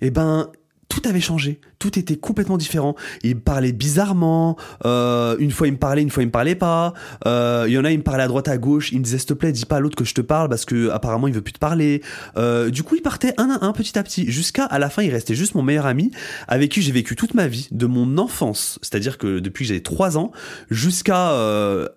[0.00, 0.50] eh ben,
[0.88, 2.96] tout avait changé, tout était complètement différent.
[3.22, 6.54] Ils me parlaient bizarrement, euh, une fois ils me parlaient, une fois ils me parlaient
[6.54, 6.94] pas.
[7.26, 9.18] Euh, il y en a, ils me parlaient à droite à gauche, ils me disaient
[9.18, 11.34] s'il te plaît, dis pas à l'autre que je te parle parce que apparemment il
[11.34, 12.02] veut plus te parler.
[12.36, 15.02] Euh, du coup, ils partaient un à un, petit à petit, jusqu'à à la fin,
[15.02, 16.10] il restait juste mon meilleur ami
[16.46, 19.80] avec qui j'ai vécu toute ma vie, de mon enfance, c'est-à-dire que depuis que j'avais
[19.80, 20.32] 3 ans
[20.70, 21.34] jusqu'à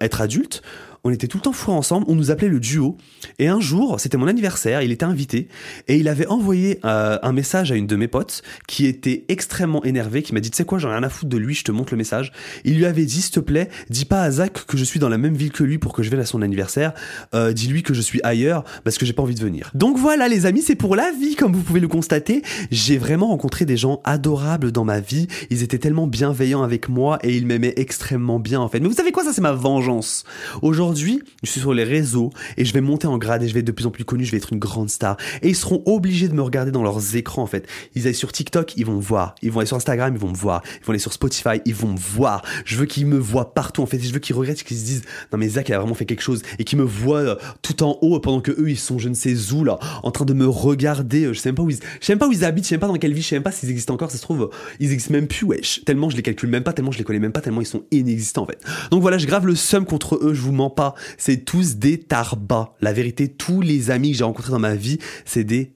[0.02, 0.62] être adulte
[1.04, 2.97] on était tout le temps fous ensemble, on nous appelait le duo.
[3.39, 5.47] Et un jour, c'était mon anniversaire, il était invité,
[5.88, 9.84] et il avait envoyé euh, un message à une de mes potes qui était extrêmement
[9.84, 11.64] énervée, qui m'a dit, tu sais quoi, j'en ai rien à foutre de lui, je
[11.64, 12.32] te montre le message.
[12.66, 15.10] Il lui avait dit, s'il te plaît, dis pas à Zach que je suis dans
[15.10, 16.93] la même ville que lui pour que je vienne à son anniversaire,
[17.34, 19.72] euh, dis-lui que je suis ailleurs parce que j'ai pas envie de venir.
[19.74, 22.43] Donc voilà les amis, c'est pour la vie, comme vous pouvez le constater.
[22.70, 27.20] J'ai vraiment rencontré des gens adorables dans ma vie, ils étaient tellement bienveillants avec moi
[27.24, 28.80] et ils m'aimaient extrêmement bien en fait.
[28.80, 30.24] Mais vous savez quoi, ça c'est ma vengeance.
[30.62, 33.54] Aujourd'hui, Aujourd'hui, je suis sur les réseaux et je vais monter en grade et je
[33.54, 35.16] vais être de plus en plus connu, je vais être une grande star.
[35.42, 37.66] Et ils seront obligés de me regarder dans leurs écrans en fait.
[37.96, 39.36] Ils aillent sur TikTok, ils vont me voir.
[39.42, 40.62] Ils vont aller sur Instagram, ils vont me voir.
[40.82, 42.42] Ils vont aller sur Spotify, ils vont me voir.
[42.66, 44.02] Je veux qu'ils me voient partout en fait.
[44.02, 46.24] Je veux qu'ils regrettent, qu'ils se disent non mais Zach il a vraiment fait quelque
[46.24, 49.08] chose et qu'ils me voient euh, tout en haut pendant que eux ils sont je
[49.08, 51.24] ne sais où là en train de me regarder.
[51.24, 52.82] Euh, je sais pas où je sais même pas où ils habitent, je sais même
[52.82, 54.12] pas dans quelle vie, je sais même pas s'ils existent encore.
[54.12, 54.50] Ça se trouve
[54.82, 55.86] ils existent même plus wesh.
[55.86, 57.84] Tellement je les calcule même pas, tellement je les connais même pas, tellement ils sont
[57.92, 58.60] inexistants en fait.
[58.92, 60.34] Donc voilà, je grave le seum contre eux.
[60.34, 60.80] Je vous mens pas.
[61.17, 62.73] C'est tous des tarbas.
[62.82, 65.73] La vérité, tous les amis que j'ai rencontrés dans ma vie, c'est des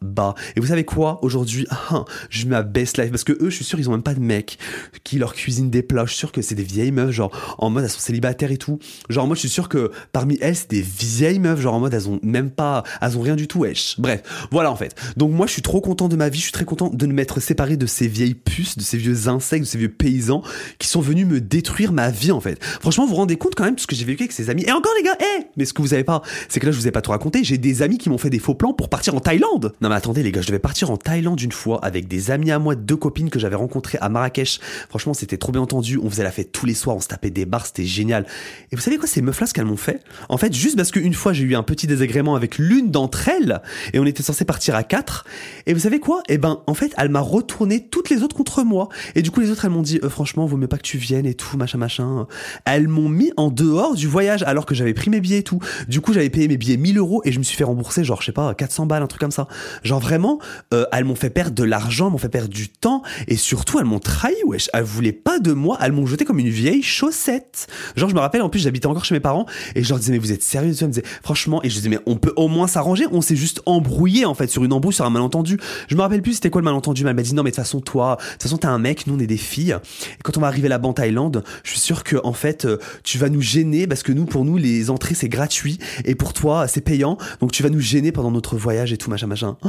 [0.00, 0.34] bas.
[0.56, 1.18] Et vous savez quoi?
[1.22, 4.02] Aujourd'hui, ah, je ma best life parce que eux, je suis sûr, ils ont même
[4.02, 4.58] pas de mec
[5.04, 6.04] qui leur cuisine des plats.
[6.04, 8.58] Je suis sûr que c'est des vieilles meufs, genre en mode elles sont célibataires et
[8.58, 8.78] tout.
[9.08, 11.94] Genre moi, je suis sûr que parmi elles, c'est des vieilles meufs, genre en mode
[11.94, 13.60] elles ont même pas, elles ont rien du tout.
[13.60, 13.96] Wesh.
[13.98, 14.94] Bref, voilà en fait.
[15.16, 16.38] Donc moi, je suis trop content de ma vie.
[16.38, 19.28] Je suis très content de me m'être séparé de ces vieilles puces, de ces vieux
[19.28, 20.42] insectes, de ces vieux paysans
[20.78, 22.62] qui sont venus me détruire ma vie en fait.
[22.64, 24.64] Franchement, vous vous rendez compte quand même de ce que j'ai vécu avec ces amis.
[24.66, 26.78] Et encore les gars, hé Mais ce que vous savez pas, c'est que là, je
[26.78, 27.44] vous ai pas tout raconté.
[27.44, 29.51] J'ai des amis qui m'ont fait des faux plans pour partir en Thaïlande.
[29.80, 32.50] Non mais attendez les gars, je devais partir en Thaïlande une fois avec des amis
[32.50, 34.60] à moi, deux copines que j'avais rencontrées à Marrakech.
[34.88, 35.98] Franchement, c'était trop bien entendu.
[36.02, 38.26] On faisait la fête tous les soirs, on se tapait des bars, c'était génial.
[38.70, 40.02] Et vous savez quoi, ces meufs-là, ce qu'elles m'ont fait?
[40.28, 43.60] En fait, juste parce qu'une fois, j'ai eu un petit désagrément avec l'une d'entre elles
[43.92, 45.24] et on était censé partir à quatre.
[45.66, 46.22] Et vous savez quoi?
[46.28, 48.88] Eh ben, en fait, elle m'a retourné toutes les autres contre moi.
[49.14, 50.98] Et du coup, les autres, elles m'ont dit, euh, franchement, vaut mieux pas que tu
[50.98, 52.26] viennes et tout, machin, machin.
[52.64, 55.60] Elles m'ont mis en dehors du voyage alors que j'avais pris mes billets et tout.
[55.88, 58.20] Du coup, j'avais payé mes billets 1000 euros et je me suis fait rembourser, genre,
[58.20, 59.41] je sais pas, 400 balles, un truc comme ça.
[59.82, 60.38] Genre vraiment,
[60.72, 63.84] euh, elles m'ont fait perdre de l'argent, m'ont fait perdre du temps, et surtout elles
[63.84, 64.68] m'ont trahi, wesh.
[64.72, 67.66] Elles voulaient pas de moi, elles m'ont jeté comme une vieille chaussette.
[67.96, 70.12] Genre je me rappelle, en plus j'habitais encore chez mes parents, et je leur disais
[70.12, 70.74] mais vous êtes sérieux?
[70.78, 73.36] Elles me disaient franchement, et je disais mais on peut au moins s'arranger, on s'est
[73.36, 75.58] juste embrouillé en fait sur une embrouille, sur un malentendu.
[75.88, 77.56] Je me rappelle plus c'était quoi le malentendu, mais elle m'a dit non mais de
[77.56, 79.76] toute façon toi, de toute façon t'es un mec, nous on est des filles,
[80.18, 82.78] et quand on va arriver là-bas en Thaïlande, je suis sûr que en fait euh,
[83.04, 86.32] tu vas nous gêner parce que nous pour nous les entrées c'est gratuit, et pour
[86.32, 89.68] toi c'est payant, donc tu vas nous gêner pendant notre voyage et tout machin Oh,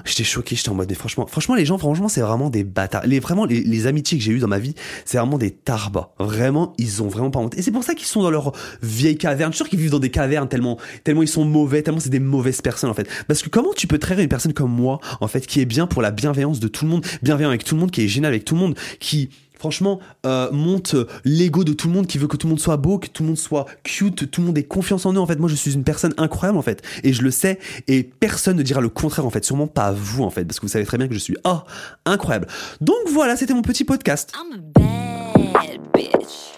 [0.04, 3.06] j'étais choqué, j'étais en mode, mais franchement, franchement, les gens, franchement, c'est vraiment des bâtards.
[3.06, 4.74] Les, vraiment, les, amitiés que j'ai eues dans ma vie,
[5.04, 6.10] c'est vraiment des tarbas.
[6.18, 7.56] Vraiment, ils ont vraiment pas honte.
[7.56, 9.52] Et c'est pour ça qu'ils sont dans leur vieille caverne.
[9.52, 12.10] Je suis sûr qu'ils vivent dans des cavernes tellement, tellement ils sont mauvais, tellement c'est
[12.10, 13.08] des mauvaises personnes, en fait.
[13.26, 15.86] Parce que comment tu peux traiter une personne comme moi, en fait, qui est bien
[15.86, 18.32] pour la bienveillance de tout le monde, bienveillant avec tout le monde, qui est génial
[18.32, 22.26] avec tout le monde, qui, franchement, euh, monte l'ego de tout le monde, qui veut
[22.26, 24.58] que tout le monde soit beau, que tout le monde soit cute, tout le monde
[24.58, 25.18] ait confiance en eux.
[25.18, 26.82] En fait, moi, je suis une personne incroyable, en fait.
[27.04, 29.44] Et je le sais, et personne ne dira le contraire, en fait.
[29.44, 31.58] Sûrement pas vous, en fait, parce que vous savez très bien que je suis, oh,
[32.04, 32.46] incroyable.
[32.80, 34.32] Donc voilà, c'était mon petit podcast.
[34.36, 36.57] I'm a bitch.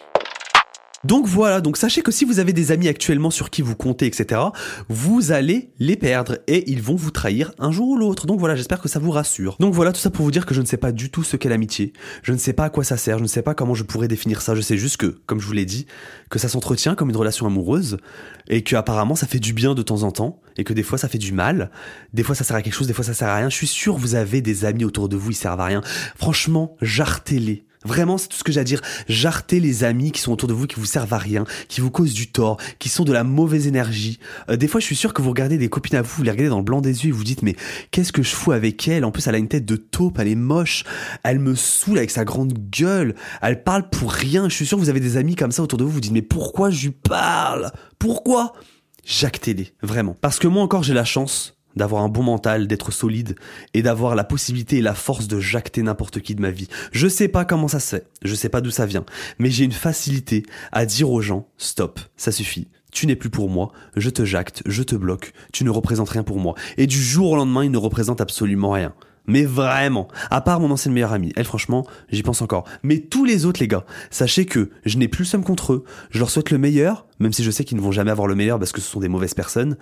[1.05, 4.05] Donc voilà, donc sachez que si vous avez des amis actuellement sur qui vous comptez,
[4.05, 4.39] etc.,
[4.91, 8.27] vous allez les perdre et ils vont vous trahir un jour ou l'autre.
[8.27, 9.57] Donc voilà, j'espère que ça vous rassure.
[9.61, 11.39] Donc voilà, tout ça pour vous dire que je ne sais pas du tout ce
[11.39, 11.95] qu'est l'amitié.
[12.23, 14.09] Je ne sais pas à quoi ça sert, je ne sais pas comment je pourrais
[14.09, 14.55] définir ça.
[14.55, 15.87] Je sais juste que, comme je vous l'ai dit,
[16.29, 17.97] que ça s'entretient comme une relation amoureuse
[18.49, 20.99] et que apparemment ça fait du bien de temps en temps et que des fois
[20.99, 21.71] ça fait du mal.
[22.13, 23.49] Des fois ça sert à quelque chose, des fois ça sert à rien.
[23.49, 25.81] Je suis sûr vous avez des amis autour de vous, ils servent à rien.
[26.17, 27.65] Franchement, jartez-les.
[27.85, 28.83] Vraiment, c'est tout ce que j'ai à dire.
[29.09, 31.91] Jartez les amis qui sont autour de vous, qui vous servent à rien, qui vous
[31.91, 34.19] causent du tort, qui sont de la mauvaise énergie.
[34.51, 36.31] Euh, des fois, je suis sûr que vous regardez des copines à vous, vous les
[36.31, 37.57] regardez dans le blanc des yeux et vous dites, mais
[37.91, 39.05] qu'est-ce que je fous avec elle?
[39.07, 40.85] En plus, elle a une tête de taupe, elle est moche,
[41.23, 44.51] elle me saoule avec sa grande gueule, elle parle pour rien.
[44.51, 46.13] Je suis sûr que vous avez des amis comme ça autour de vous, vous dites,
[46.13, 47.73] mais pourquoi je lui parle?
[47.99, 48.53] Pourquoi?
[49.07, 50.15] Jactez-les, vraiment.
[50.21, 53.37] Parce que moi encore, j'ai la chance d'avoir un bon mental, d'être solide
[53.75, 56.69] et d'avoir la possibilité et la force de jacter n'importe qui de ma vie.
[56.93, 59.05] Je sais pas comment ça se fait, je sais pas d'où ça vient,
[59.39, 62.69] mais j'ai une facilité à dire aux gens stop, ça suffit.
[62.93, 66.25] Tu n'es plus pour moi, je te jacte, je te bloque, tu ne représentes rien
[66.25, 66.55] pour moi.
[66.77, 68.93] Et du jour au lendemain, il ne représente absolument rien.
[69.31, 72.65] Mais vraiment, à part mon ancienne meilleure amie, elle franchement, j'y pense encore.
[72.83, 75.85] Mais tous les autres les gars, sachez que je n'ai plus le seum contre eux,
[76.11, 78.35] je leur souhaite le meilleur, même si je sais qu'ils ne vont jamais avoir le
[78.35, 79.77] meilleur parce que ce sont des mauvaises personnes.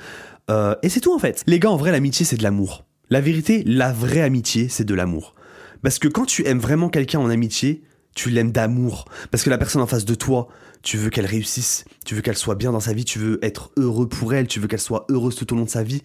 [0.51, 1.43] Euh, et c'est tout en fait.
[1.47, 2.85] Les gars, en vrai, l'amitié c'est de l'amour.
[3.09, 5.35] La vérité, la vraie amitié, c'est de l'amour.
[5.83, 7.83] Parce que quand tu aimes vraiment quelqu'un en amitié,
[8.15, 9.07] tu l'aimes d'amour.
[9.31, 10.49] Parce que la personne en face de toi,
[10.83, 13.71] tu veux qu'elle réussisse, tu veux qu'elle soit bien dans sa vie, tu veux être
[13.77, 16.03] heureux pour elle, tu veux qu'elle soit heureuse tout au long de sa vie.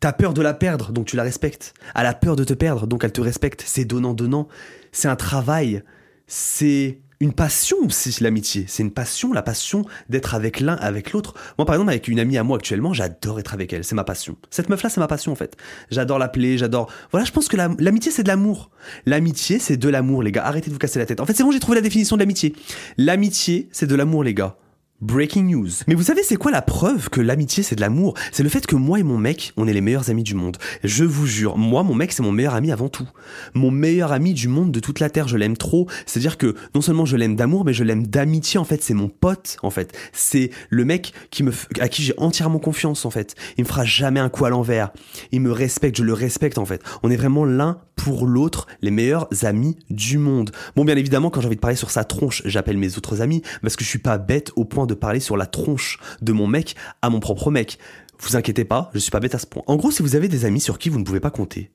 [0.00, 1.74] T'as peur de la perdre, donc tu la respectes.
[1.94, 3.62] Elle a peur de te perdre, donc elle te respecte.
[3.66, 4.48] C'est donnant-donnant.
[4.92, 5.82] C'est un travail.
[6.26, 8.64] C'est une passion aussi, l'amitié.
[8.66, 11.34] C'est une passion, la passion d'être avec l'un, avec l'autre.
[11.58, 13.84] Moi, par exemple, avec une amie à moi actuellement, j'adore être avec elle.
[13.84, 14.36] C'est ma passion.
[14.48, 15.54] Cette meuf-là, c'est ma passion, en fait.
[15.90, 16.90] J'adore l'appeler, j'adore.
[17.10, 18.70] Voilà, je pense que la- l'amitié, c'est de l'amour.
[19.04, 20.46] L'amitié, c'est de l'amour, les gars.
[20.46, 21.20] Arrêtez de vous casser la tête.
[21.20, 22.54] En fait, c'est bon, j'ai trouvé la définition de l'amitié.
[22.96, 24.56] L'amitié, c'est de l'amour, les gars.
[25.00, 25.70] Breaking news.
[25.86, 28.12] Mais vous savez, c'est quoi la preuve que l'amitié c'est de l'amour?
[28.32, 30.58] C'est le fait que moi et mon mec, on est les meilleurs amis du monde.
[30.84, 33.08] Je vous jure, moi, mon mec, c'est mon meilleur ami avant tout.
[33.54, 35.88] Mon meilleur ami du monde, de toute la terre, je l'aime trop.
[36.04, 38.60] C'est-à-dire que non seulement je l'aime d'amour, mais je l'aime d'amitié.
[38.60, 39.56] En fait, c'est mon pote.
[39.62, 43.06] En fait, c'est le mec qui me, à qui j'ai entièrement confiance.
[43.06, 44.90] En fait, il me fera jamais un coup à l'envers.
[45.32, 46.58] Il me respecte, je le respecte.
[46.58, 50.50] En fait, on est vraiment l'un pour l'autre les meilleurs amis du monde.
[50.74, 53.42] Bon, bien évidemment, quand j'ai envie de parler sur sa tronche, j'appelle mes autres amis
[53.60, 56.46] parce que je suis pas bête au point de parler sur la tronche de mon
[56.46, 57.78] mec à mon propre mec.
[58.20, 59.62] Vous inquiétez pas, je suis pas bête à ce point.
[59.66, 61.70] En gros, si vous avez des amis sur qui vous ne pouvez pas compter,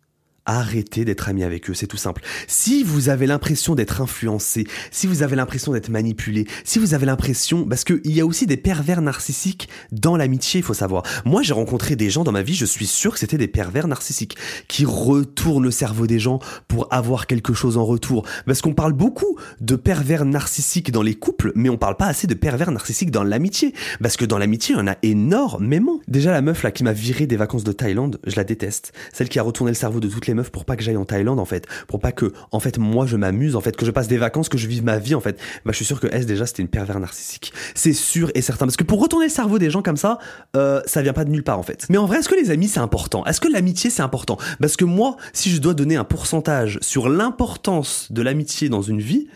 [0.47, 2.21] Arrêtez d'être ami avec eux, c'est tout simple.
[2.47, 7.07] Si vous avez l'impression d'être influencé, si vous avez l'impression d'être manipulé, si vous avez
[7.07, 11.01] l'impression, parce qu'il y a aussi des pervers narcissiques dans l'amitié, il faut savoir.
[11.25, 13.87] Moi, j'ai rencontré des gens dans ma vie, je suis sûr que c'était des pervers
[13.87, 14.37] narcissiques
[14.67, 18.23] qui retournent le cerveau des gens pour avoir quelque chose en retour.
[18.45, 22.27] Parce qu'on parle beaucoup de pervers narcissiques dans les couples, mais on parle pas assez
[22.27, 23.73] de pervers narcissiques dans l'amitié.
[23.99, 26.01] Parce que dans l'amitié, il y en a énormément.
[26.07, 28.93] Déjà, la meuf là qui m'a viré des vacances de Thaïlande, je la déteste.
[29.11, 31.05] Celle qui a retourné le cerveau de toutes les meufs pour pas que j'aille en
[31.05, 33.91] Thaïlande en fait, pour pas que en fait moi je m'amuse en fait, que je
[33.91, 35.39] passe des vacances, que je vive ma vie en fait.
[35.65, 37.53] Bah je suis sûr que S déjà c'était une pervers narcissique.
[37.73, 40.19] C'est sûr et certain parce que pour retourner le cerveau des gens comme ça,
[40.55, 41.85] euh, ça vient pas de nulle part en fait.
[41.89, 43.25] Mais en vrai, est-ce que les amis c'est important?
[43.25, 44.37] Est-ce que l'amitié c'est important?
[44.59, 49.01] Parce que moi, si je dois donner un pourcentage sur l'importance de l'amitié dans une
[49.01, 49.27] vie,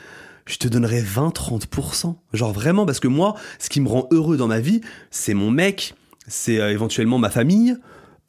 [0.49, 2.15] je te donnerais 20-30%.
[2.33, 4.81] Genre vraiment, parce que moi, ce qui me rend heureux dans ma vie,
[5.11, 5.93] c'est mon mec,
[6.27, 7.77] c'est euh, éventuellement ma famille,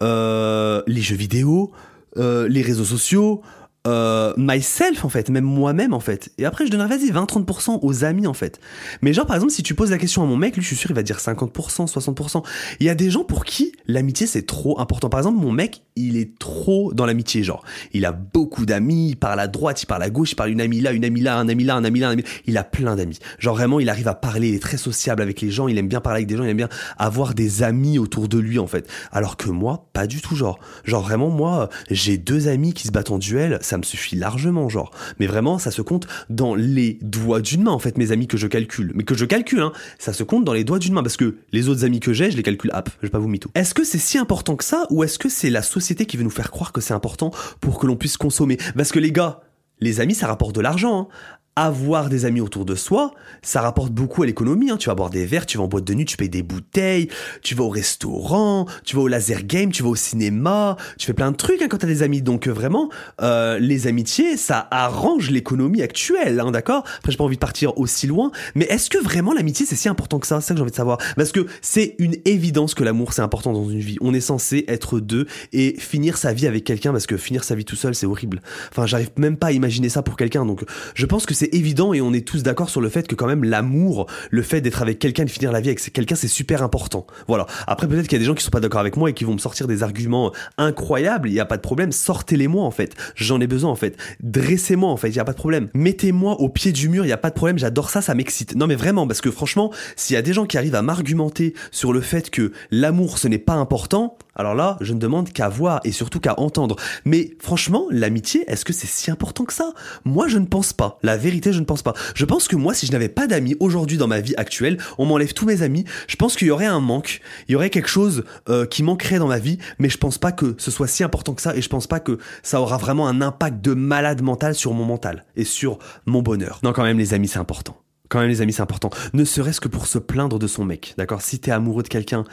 [0.03, 1.73] euh, les jeux vidéo,
[2.16, 3.42] euh, les réseaux sociaux,
[3.87, 6.31] euh, myself en fait, même moi-même en fait.
[6.37, 8.61] Et après, je donnerais vas-y 20-30% aux amis en fait.
[9.01, 10.76] Mais genre par exemple, si tu poses la question à mon mec, lui, je suis
[10.76, 12.45] sûr, il va dire 50%, 60%.
[12.81, 15.09] Il y a des gens pour qui l'amitié c'est trop important.
[15.09, 17.64] Par exemple, mon mec, il est trop dans l'amitié, genre.
[17.93, 20.61] Il a beaucoup d'amis, il parle à droite, il parle à gauche, il parle une
[20.61, 22.28] amie là, une amie là, un ami là, un ami là, un ami là.
[22.47, 23.18] Il a plein d'amis.
[23.39, 25.89] Genre vraiment, il arrive à parler, il est très sociable avec les gens, il aime
[25.89, 26.68] bien parler avec des gens, il aime bien
[26.99, 28.89] avoir des amis autour de lui en fait.
[29.11, 30.59] Alors que moi, pas du tout genre.
[30.85, 34.68] Genre vraiment, moi, j'ai deux amis qui se battent en duel, ça me suffit largement
[34.68, 34.93] genre.
[35.18, 38.37] Mais vraiment, ça se compte dans les doigts d'une main en fait, mes amis que
[38.37, 38.93] je calcule.
[38.95, 41.37] Mais que je calcule, hein, ça se compte dans les doigts d'une main parce que
[41.53, 43.51] les autres amis que j'ai, je les calcule hop, je vais pas vous mytho.
[43.55, 46.18] Est-ce que c'est si important que ça ou est-ce que c'est la société société qui
[46.18, 48.59] veut nous faire croire que c'est important pour que l'on puisse consommer?
[48.77, 49.41] Parce que les gars,
[49.81, 51.01] les amis, ça rapporte de l'argent.
[51.01, 51.39] hein.
[51.57, 54.70] Avoir des amis autour de soi, ça rapporte beaucoup à l'économie.
[54.70, 54.76] hein.
[54.78, 57.09] Tu vas boire des verres, tu vas en boîte de nuit, tu payes des bouteilles,
[57.42, 61.12] tu vas au restaurant, tu vas au laser game, tu vas au cinéma, tu fais
[61.12, 62.22] plein de trucs hein, quand t'as des amis.
[62.22, 62.88] Donc euh, vraiment,
[63.20, 66.84] euh, les amitiés, ça arrange l'économie actuelle, hein, d'accord?
[66.98, 69.88] Après, j'ai pas envie de partir aussi loin, mais est-ce que vraiment l'amitié c'est si
[69.88, 70.40] important que ça?
[70.40, 70.98] C'est ça que j'ai envie de savoir.
[71.16, 73.98] Parce que c'est une évidence que l'amour c'est important dans une vie.
[74.01, 77.55] On est censé être deux et finir sa vie avec quelqu'un parce que finir sa
[77.57, 78.40] vie tout seul c'est horrible.
[78.70, 80.46] Enfin, j'arrive même pas à imaginer ça pour quelqu'un.
[80.46, 83.14] Donc, je pense que c'est évident et on est tous d'accord sur le fait que
[83.14, 86.28] quand même l'amour, le fait d'être avec quelqu'un, de finir la vie avec quelqu'un, c'est
[86.28, 87.07] super important.
[87.28, 87.47] Voilà.
[87.66, 89.24] Après, peut-être qu'il y a des gens qui sont pas d'accord avec moi et qui
[89.24, 91.30] vont me sortir des arguments incroyables.
[91.30, 91.93] Il y a pas de problème.
[91.93, 92.95] Sortez-les-moi en fait.
[93.14, 93.97] J'en ai besoin en fait.
[94.22, 95.09] Dressez-moi en fait.
[95.09, 95.70] Il y a pas de problème.
[95.72, 97.07] Mettez-moi au pied du mur.
[97.07, 97.59] Il y a pas de problème.
[97.59, 98.03] J'adore ça.
[98.03, 98.55] Ça m'excite.
[98.55, 101.55] Non mais vraiment parce que franchement, s'il y a des gens qui arrivent à m'argumenter
[101.70, 105.51] sur le fait que l'amour ce n'est pas important, alors là, je ne demande qu'à
[105.51, 106.76] voir et surtout qu'à entendre.
[107.05, 109.74] Mais franchement, l'amitié, est-ce que c'est si important que ça?
[110.05, 110.99] Moi, je ne pense pas.
[111.31, 111.95] Je ne pense pas.
[112.14, 115.07] Je pense que moi, si je n'avais pas d'amis aujourd'hui dans ma vie actuelle, on
[115.07, 117.89] m'enlève tous mes amis, je pense qu'il y aurait un manque, il y aurait quelque
[117.89, 121.05] chose euh, qui manquerait dans ma vie, mais je pense pas que ce soit si
[121.05, 124.22] important que ça et je pense pas que ça aura vraiment un impact de malade
[124.22, 126.61] mental sur mon mental et sur mon bonheur.
[126.62, 127.76] Non, quand même, les amis, c'est important.
[128.09, 128.91] Quand même, les amis, c'est important.
[129.12, 130.95] Ne serait-ce que pour se plaindre de son mec.
[130.99, 131.22] D'accord?
[131.22, 132.24] Si t'es amoureux de quelqu'un,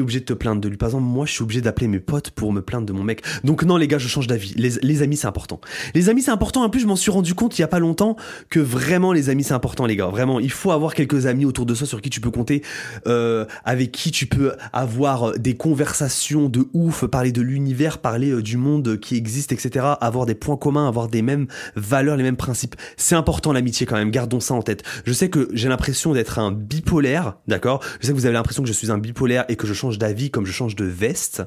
[0.00, 0.76] obligé de te plaindre de lui.
[0.76, 3.22] Par exemple, moi, je suis obligé d'appeler mes potes pour me plaindre de mon mec.
[3.44, 4.54] Donc, non, les gars, je change d'avis.
[4.56, 5.60] Les, les amis, c'est important.
[5.94, 6.62] Les amis, c'est important.
[6.62, 8.16] En plus, je m'en suis rendu compte il y a pas longtemps
[8.50, 10.08] que vraiment, les amis, c'est important, les gars.
[10.08, 12.62] Vraiment, il faut avoir quelques amis autour de soi sur qui tu peux compter,
[13.06, 18.42] euh, avec qui tu peux avoir des conversations de ouf, parler de l'univers, parler euh,
[18.42, 19.86] du monde qui existe, etc.
[20.00, 21.46] Avoir des points communs, avoir des mêmes
[21.76, 22.76] valeurs, les mêmes principes.
[22.96, 24.10] C'est important, l'amitié, quand même.
[24.10, 24.82] Gardons ça en tête.
[25.04, 27.82] Je sais que j'ai l'impression d'être un bipolaire, d'accord?
[28.00, 29.87] Je sais que vous avez l'impression que je suis un bipolaire et que je change
[29.96, 31.42] d'avis comme je change de veste.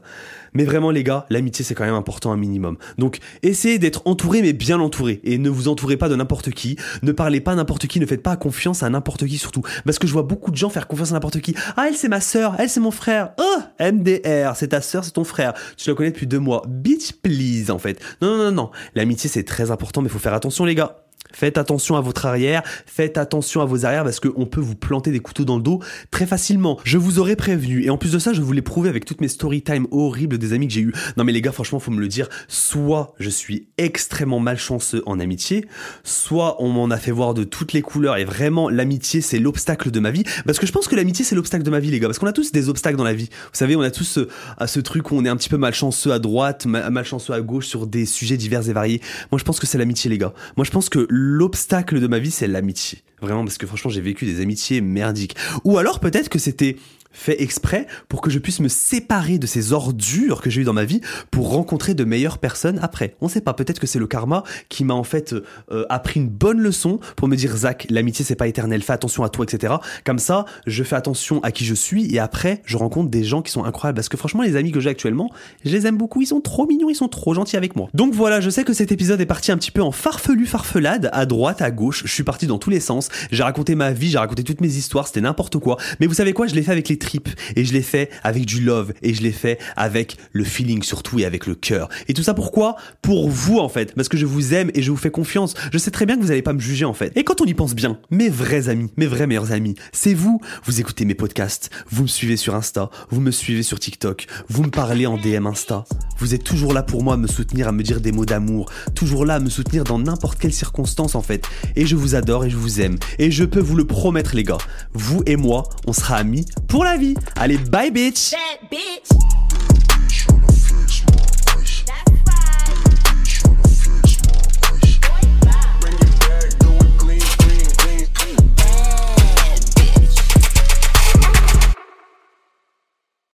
[0.53, 2.77] Mais vraiment, les gars, l'amitié, c'est quand même important un minimum.
[2.97, 5.21] Donc, essayez d'être entouré, mais bien entouré.
[5.23, 6.77] Et ne vous entourez pas de n'importe qui.
[7.03, 7.99] Ne parlez pas à n'importe qui.
[7.99, 9.61] Ne faites pas confiance à n'importe qui, surtout.
[9.85, 11.53] Parce que je vois beaucoup de gens faire confiance à n'importe qui.
[11.77, 12.55] Ah, elle, c'est ma sœur.
[12.57, 13.33] Elle, c'est mon frère.
[13.37, 14.55] Oh, MDR.
[14.55, 15.53] C'est ta sœur, c'est ton frère.
[15.77, 16.63] Tu la connais depuis deux mois.
[16.67, 18.01] Bitch, please, en fait.
[18.21, 18.71] Non, non, non, non.
[18.95, 20.97] L'amitié, c'est très important, mais faut faire attention, les gars.
[21.33, 25.11] Faites attention à votre arrière, faites attention à vos arrières parce qu'on peut vous planter
[25.11, 25.79] des couteaux dans le dos
[26.11, 26.79] très facilement.
[26.83, 29.21] Je vous aurais prévenu et en plus de ça, je vous l'ai prouvé avec toutes
[29.21, 30.93] mes story time horribles des amis que j'ai eu.
[31.17, 32.27] Non mais les gars, franchement, faut me le dire.
[32.47, 35.65] Soit je suis extrêmement malchanceux en amitié,
[36.03, 39.91] soit on m'en a fait voir de toutes les couleurs et vraiment l'amitié c'est l'obstacle
[39.91, 40.23] de ma vie.
[40.45, 42.07] Parce que je pense que l'amitié c'est l'obstacle de ma vie, les gars.
[42.07, 43.29] Parce qu'on a tous des obstacles dans la vie.
[43.31, 44.27] Vous savez, on a tous ce,
[44.57, 47.41] à ce truc où on est un petit peu malchanceux à droite, ma- malchanceux à
[47.41, 49.01] gauche sur des sujets divers et variés.
[49.31, 50.33] Moi, je pense que c'est l'amitié, les gars.
[50.57, 52.99] Moi, je pense que l'obstacle de ma vie, c'est l'amitié.
[53.21, 55.35] Vraiment, parce que franchement, j'ai vécu des amitiés merdiques.
[55.63, 56.77] Ou alors, peut-être que c'était
[57.11, 60.73] fait exprès pour que je puisse me séparer de ces ordures que j'ai eues dans
[60.73, 63.15] ma vie pour rencontrer de meilleures personnes après.
[63.21, 65.35] On sait pas, peut-être que c'est le karma qui m'a en fait
[65.71, 69.23] euh, appris une bonne leçon pour me dire Zach, l'amitié c'est pas éternel, fais attention
[69.23, 69.75] à toi, etc.
[70.05, 73.41] Comme ça, je fais attention à qui je suis et après, je rencontre des gens
[73.41, 75.31] qui sont incroyables parce que franchement, les amis que j'ai actuellement,
[75.65, 77.89] je les aime beaucoup, ils sont trop mignons, ils sont trop gentils avec moi.
[77.93, 81.09] Donc voilà, je sais que cet épisode est parti un petit peu en farfelu farfelade,
[81.13, 84.09] à droite, à gauche, je suis parti dans tous les sens, j'ai raconté ma vie,
[84.09, 86.71] j'ai raconté toutes mes histoires, c'était n'importe quoi, mais vous savez quoi, je l'ai fait
[86.71, 90.15] avec les tripes et je l'ai fait avec du love et je l'ai fait avec
[90.31, 91.89] le feeling surtout et avec le cœur.
[92.07, 92.75] Et tout ça pourquoi?
[93.01, 95.53] Pour vous en fait, parce que je vous aime et je vous fais confiance.
[95.73, 97.11] Je sais très bien que vous n'allez pas me juger en fait.
[97.15, 100.39] Et quand on y pense bien, mes vrais amis, mes vrais meilleurs amis, c'est vous.
[100.65, 104.63] Vous écoutez mes podcasts, vous me suivez sur Insta, vous me suivez sur TikTok, vous
[104.63, 105.83] me parlez en DM Insta.
[106.17, 108.71] Vous êtes toujours là pour moi à me soutenir, à me dire des mots d'amour,
[108.95, 111.47] toujours là à me soutenir dans n'importe quelle circonstance en fait.
[111.75, 112.97] Et je vous adore et je vous aime.
[113.17, 114.59] Et je peux vous le promettre les gars,
[114.93, 116.90] vous et moi, on sera amis pour la
[117.37, 118.33] Allez, bye bitch.